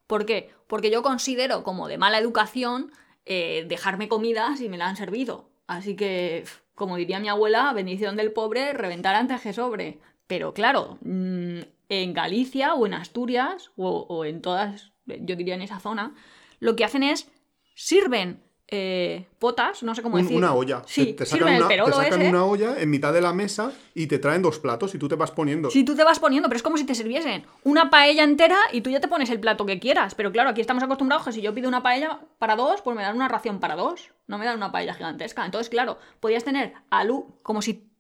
[0.07, 0.51] ¿Por qué?
[0.67, 2.93] Porque yo considero como de mala educación
[3.27, 5.51] eh, dejarme comida si me la han servido.
[5.67, 6.45] Así que
[6.75, 10.01] como diría mi abuela, bendición del pobre, reventar antes que sobre.
[10.27, 15.63] Pero claro, mm, en Galicia o en Asturias o, o en todas, yo diría en
[15.63, 16.15] esa zona,
[16.61, 17.29] lo que hacen es
[17.75, 20.37] sirven eh, potas, no sé cómo decir.
[20.37, 20.83] una olla.
[20.87, 22.31] Sí, te, te sirven sacan, el una, te perolo sacan ese.
[22.31, 25.17] una olla en mitad de la mesa y te traen dos platos y tú te
[25.17, 25.71] vas poniendo.
[25.71, 28.81] Si tú te vas poniendo, pero es como si te sirviesen una paella entera y
[28.81, 30.15] tú ya te pones el plato que quieras.
[30.15, 33.03] Pero claro, aquí estamos acostumbrados que si yo pido una paella para dos, pues me
[33.03, 34.13] dan una ración para dos.
[34.27, 35.45] No me dan una paella gigantesca.
[35.45, 37.91] Entonces, claro, podías tener alu como si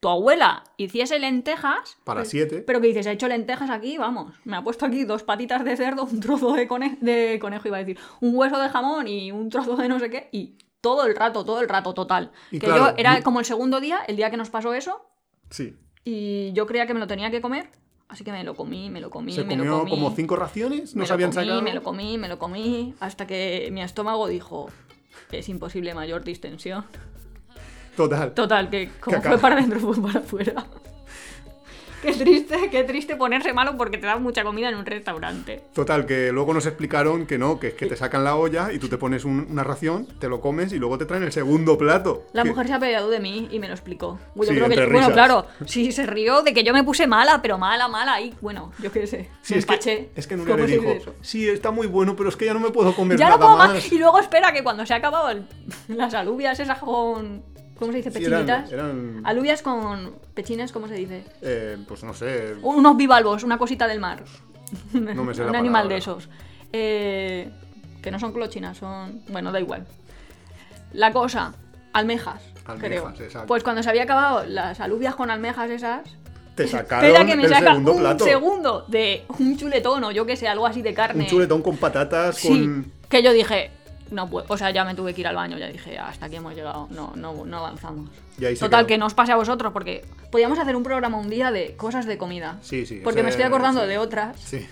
[0.00, 1.96] tu abuela hiciese lentejas.
[2.04, 2.62] Para pero- siete.
[2.66, 4.34] Pero que dices, he hecho lentejas aquí, vamos.
[4.44, 7.76] Me ha puesto aquí dos patitas de cerdo, un trozo de, cone- de conejo, iba
[7.78, 10.28] a decir, un hueso de jamón y un trozo de no sé qué.
[10.32, 12.30] Y todo el rato, todo el rato, total.
[12.52, 15.04] Y que claro, yo era como el segundo día, el día que nos pasó eso,
[15.50, 15.74] Sí.
[16.04, 17.68] y yo creía que me lo tenía que comer,
[18.06, 19.90] así que me lo comí, me lo comí, Se me lo comió comí.
[19.90, 21.62] como cinco raciones, no me se habían comí, sacado.
[21.62, 24.70] Me lo comí, me lo comí, hasta que mi estómago dijo,
[25.32, 26.84] es imposible mayor distensión.
[27.98, 28.32] Total.
[28.32, 30.54] Total, que como fue para adentro, fue para afuera.
[32.00, 35.62] Qué triste, qué triste ponerse malo porque te dan mucha comida en un restaurante.
[35.74, 38.78] Total, que luego nos explicaron que no, que es que te sacan la olla y
[38.78, 41.76] tú te pones un- una ración, te lo comes y luego te traen el segundo
[41.76, 42.22] plato.
[42.34, 44.16] La Que- mujer se ha peleado de mí y me lo explicó.
[44.36, 47.08] Yo Sí, creo que, entre bueno, claro, sí, se rió de que yo me puse
[47.08, 49.28] mala, pero mala, mala, y bueno, yo qué sé.
[49.42, 52.36] Sí, me es que, es que ¿Cómo le dijo, sí, está muy bueno, pero es
[52.36, 53.70] que ya no me puedo comer ya nada no puedo más.
[53.70, 53.92] más.
[53.92, 55.42] Y luego espera que cuando se ha acabado el-
[55.88, 57.42] las alubias esas con.
[57.78, 58.10] ¿Cómo se dice?
[58.10, 58.72] Sí, eran- Pechinitas.
[58.72, 61.24] eran- Alubias con pechines, ¿cómo se dice?
[61.42, 62.54] Eh, pues no sé.
[62.62, 64.24] Unos bivalvos, una cosita del mar.
[64.92, 65.94] No me sé Un la animal palabra.
[65.94, 66.28] de esos.
[66.72, 67.50] Eh,
[68.02, 69.22] que no son clochinas, son.
[69.28, 69.86] Bueno, da igual.
[70.92, 71.54] La cosa,
[71.92, 72.42] almejas.
[72.66, 73.26] Almejas, creo.
[73.26, 73.46] exacto.
[73.46, 76.02] Pues cuando se había acabado las alubias con almejas esas.
[76.54, 78.24] Te sacaron Espera que me el saca segundo un plato.
[78.24, 81.22] segundo de un chuletón o yo que sé, algo así de carne.
[81.24, 82.92] Un chuletón con patatas, Sí, con...
[83.08, 83.70] que yo dije,
[84.10, 86.36] no puedo, o sea, ya me tuve que ir al baño, ya dije, hasta aquí
[86.36, 88.10] hemos llegado, no, no, no avanzamos.
[88.58, 88.86] Total, quedó.
[88.86, 92.06] que no os pase a vosotros, porque podíamos hacer un programa un día de cosas
[92.06, 92.58] de comida.
[92.62, 93.88] Sí, sí, Porque me estoy acordando sí.
[93.88, 94.38] de otras.
[94.40, 94.66] Sí,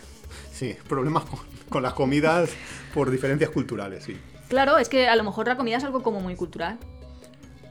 [0.52, 2.50] sí, problemas con, con las comidas
[2.94, 4.16] por diferencias culturales, sí.
[4.48, 6.78] Claro, es que a lo mejor la comida es algo como muy cultural.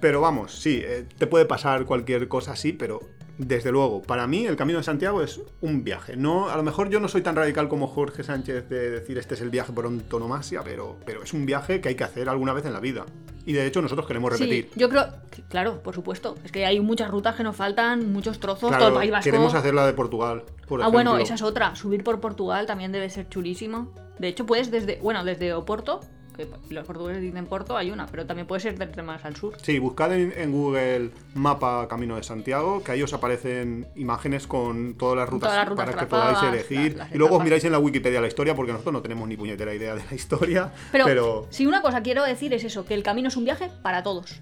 [0.02, 3.00] Pero vamos, sí, eh, te puede pasar cualquier cosa así, pero
[3.38, 6.16] desde luego, para mí el Camino de Santiago es un viaje.
[6.16, 9.36] No, a lo mejor yo no soy tan radical como Jorge Sánchez de decir este
[9.36, 12.54] es el viaje por antonomasia, pero, pero es un viaje que hay que hacer alguna
[12.54, 13.06] vez en la vida.
[13.46, 14.70] Y de hecho nosotros queremos repetir.
[14.74, 16.36] Sí, yo creo, que- claro, por supuesto.
[16.44, 19.24] Es que hay muchas rutas que nos faltan, muchos trozos, Claro, todo el País Vasco.
[19.26, 21.76] queremos hacer la de Portugal, por ah, bueno, esa es otra.
[21.76, 23.94] Subir por Portugal también debe ser chulísimo.
[24.18, 26.00] De hecho, puedes desde, bueno, desde Oporto,
[26.36, 29.54] que los portugueses dicen Porto, hay una, pero también puede ser desde más al sur.
[29.62, 34.96] Sí, buscad en, en Google mapa Camino de Santiago, que ahí os aparecen imágenes con
[34.96, 36.98] todas las rutas, Todas las rutas para que podáis elegir.
[36.98, 39.28] las- las y luego os miráis en la Wikipedia la historia, porque nosotros no tenemos
[39.28, 40.72] ni puñetera idea de la historia.
[40.92, 43.70] Pero, Pero, si una cosa quiero decir es eso, que el camino es un viaje
[43.82, 44.42] para todos.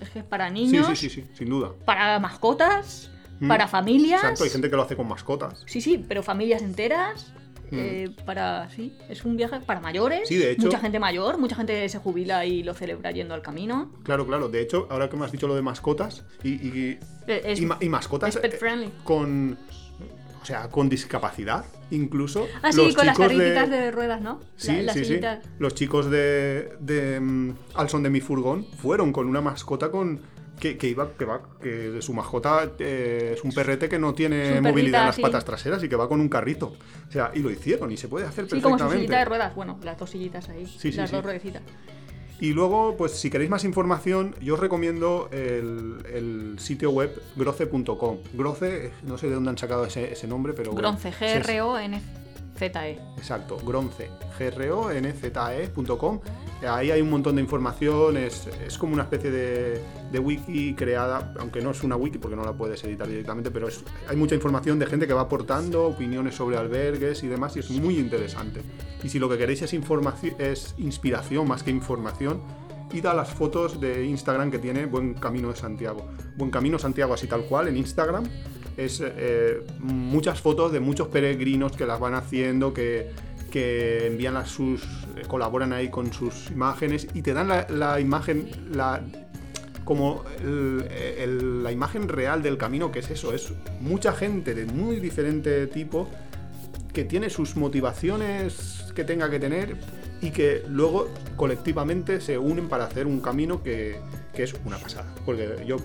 [0.00, 1.70] Es que es para sí, niños, sí, sí, sí, sin duda.
[1.84, 3.10] para mascotas,
[3.40, 3.46] Mm.
[3.48, 4.20] para familias.
[4.22, 5.62] Exacto, hay gente que lo hace con mascotas.
[5.66, 7.32] Sí, sí, pero familias enteras.
[7.70, 7.78] Mm.
[7.78, 10.28] eh, para sí, es un viaje para mayores.
[10.28, 13.42] Sí, de hecho- Mucha gente mayor, mucha gente se jubila y lo celebra yendo al
[13.42, 13.92] camino.
[14.04, 14.48] Claro, claro.
[14.48, 17.66] De hecho, ahora que me has dicho lo de mascotas, y, y- Eh, Es, y
[17.66, 18.90] ma- y mascotas es pet eh, friendly.
[19.04, 19.58] con.
[20.40, 22.46] O sea, con discapacidad, incluso.
[22.62, 23.90] Ah, sí, los con las chicos carretitas de...
[23.90, 24.40] ruedas, ¿no?
[24.56, 25.20] Sí, La- las sí, sí.
[25.58, 30.20] Los chicos de, de mm, Al son de mi furgón fueron con una mascota con
[30.58, 34.60] que, que iba que va que su mascota eh, es un perrete que no tiene
[34.60, 35.22] movilidad en las sí.
[35.22, 36.74] patas traseras y que va con un carrito.
[37.08, 38.96] O sea, y lo hicieron y se puede hacer Sí, como su perfectamente.
[38.98, 39.54] sillita de ruedas.
[39.54, 40.66] Bueno, las dos sillitas ahí.
[40.66, 41.62] Sí, sí, las dos ruedecitas.
[42.40, 48.18] Y luego, pues si queréis más información, yo os recomiendo el, el sitio web groce.com.
[48.34, 52.98] Groce, eh, no sé de dónde han sacado ese, ese nombre, pero Gronce, G-R-O-N-Z-E.
[53.16, 56.20] Exacto, Gronce, G-R-O-N-Z-E.com.
[56.68, 59.80] Ahí hay un montón de información, es, es como una especie de,
[60.12, 63.68] de wiki creada, aunque no es una wiki porque no la puedes editar directamente, pero
[63.68, 67.60] es- hay mucha información de gente que va aportando opiniones sobre albergues y demás, y
[67.60, 68.62] es muy interesante.
[69.02, 72.40] Y si lo que queréis es, informaci- es inspiración más que información,
[72.92, 76.06] id a las fotos de Instagram que tiene Buen Camino de Santiago.
[76.36, 78.24] Buen Camino Santiago, así tal cual, en Instagram
[78.78, 83.10] es eh, muchas fotos de muchos peregrinos que las van haciendo, que,
[83.50, 84.86] que envían las sus.
[85.26, 89.02] colaboran ahí con sus imágenes y te dan la, la imagen, la
[89.88, 90.86] como el-
[91.16, 95.66] el- la imagen real del camino, que es eso, es mucha gente de muy diferente
[95.66, 96.10] tipo
[96.92, 99.78] que tiene sus motivaciones que tenga que tener
[100.20, 103.98] y que luego colectivamente se unen para hacer un camino que,
[104.34, 105.06] que es una pasada.
[105.24, 105.78] Porque yo,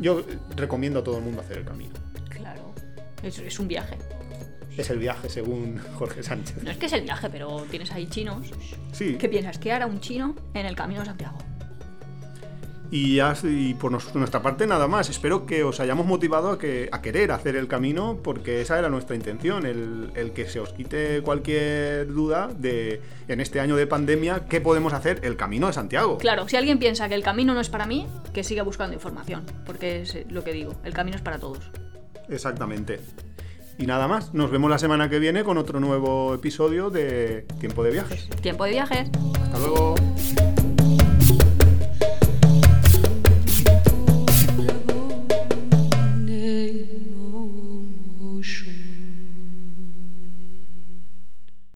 [0.00, 0.22] yo
[0.54, 1.94] recomiendo a todo el mundo hacer el camino.
[2.28, 2.62] Claro.
[3.24, 3.96] Es, es un viaje.
[4.76, 6.62] Es el viaje, según Jorge Sánchez.
[6.62, 8.46] No es que es el viaje, pero tienes ahí chinos.
[8.92, 9.58] Sí, ¿Qué piensas?
[9.58, 11.38] ¿Qué hará un chino en el camino de Santiago?
[12.90, 15.10] Y, por nuestra parte nada más.
[15.10, 18.88] Espero que os hayamos motivado a, que, a querer hacer el camino porque esa era
[18.88, 23.86] nuestra intención, el, el que se os quite cualquier duda de en este año de
[23.86, 26.18] pandemia qué podemos hacer el camino de Santiago.
[26.18, 29.44] Claro, si alguien piensa que el camino no es para mí, que siga buscando información,
[29.66, 31.70] porque es lo que digo, el camino es para todos.
[32.28, 33.00] Exactamente.
[33.78, 37.84] Y nada más, nos vemos la semana que viene con otro nuevo episodio de Tiempo
[37.84, 38.28] de Viajes.
[38.42, 39.08] Tiempo de viajes.
[39.40, 39.94] Hasta luego.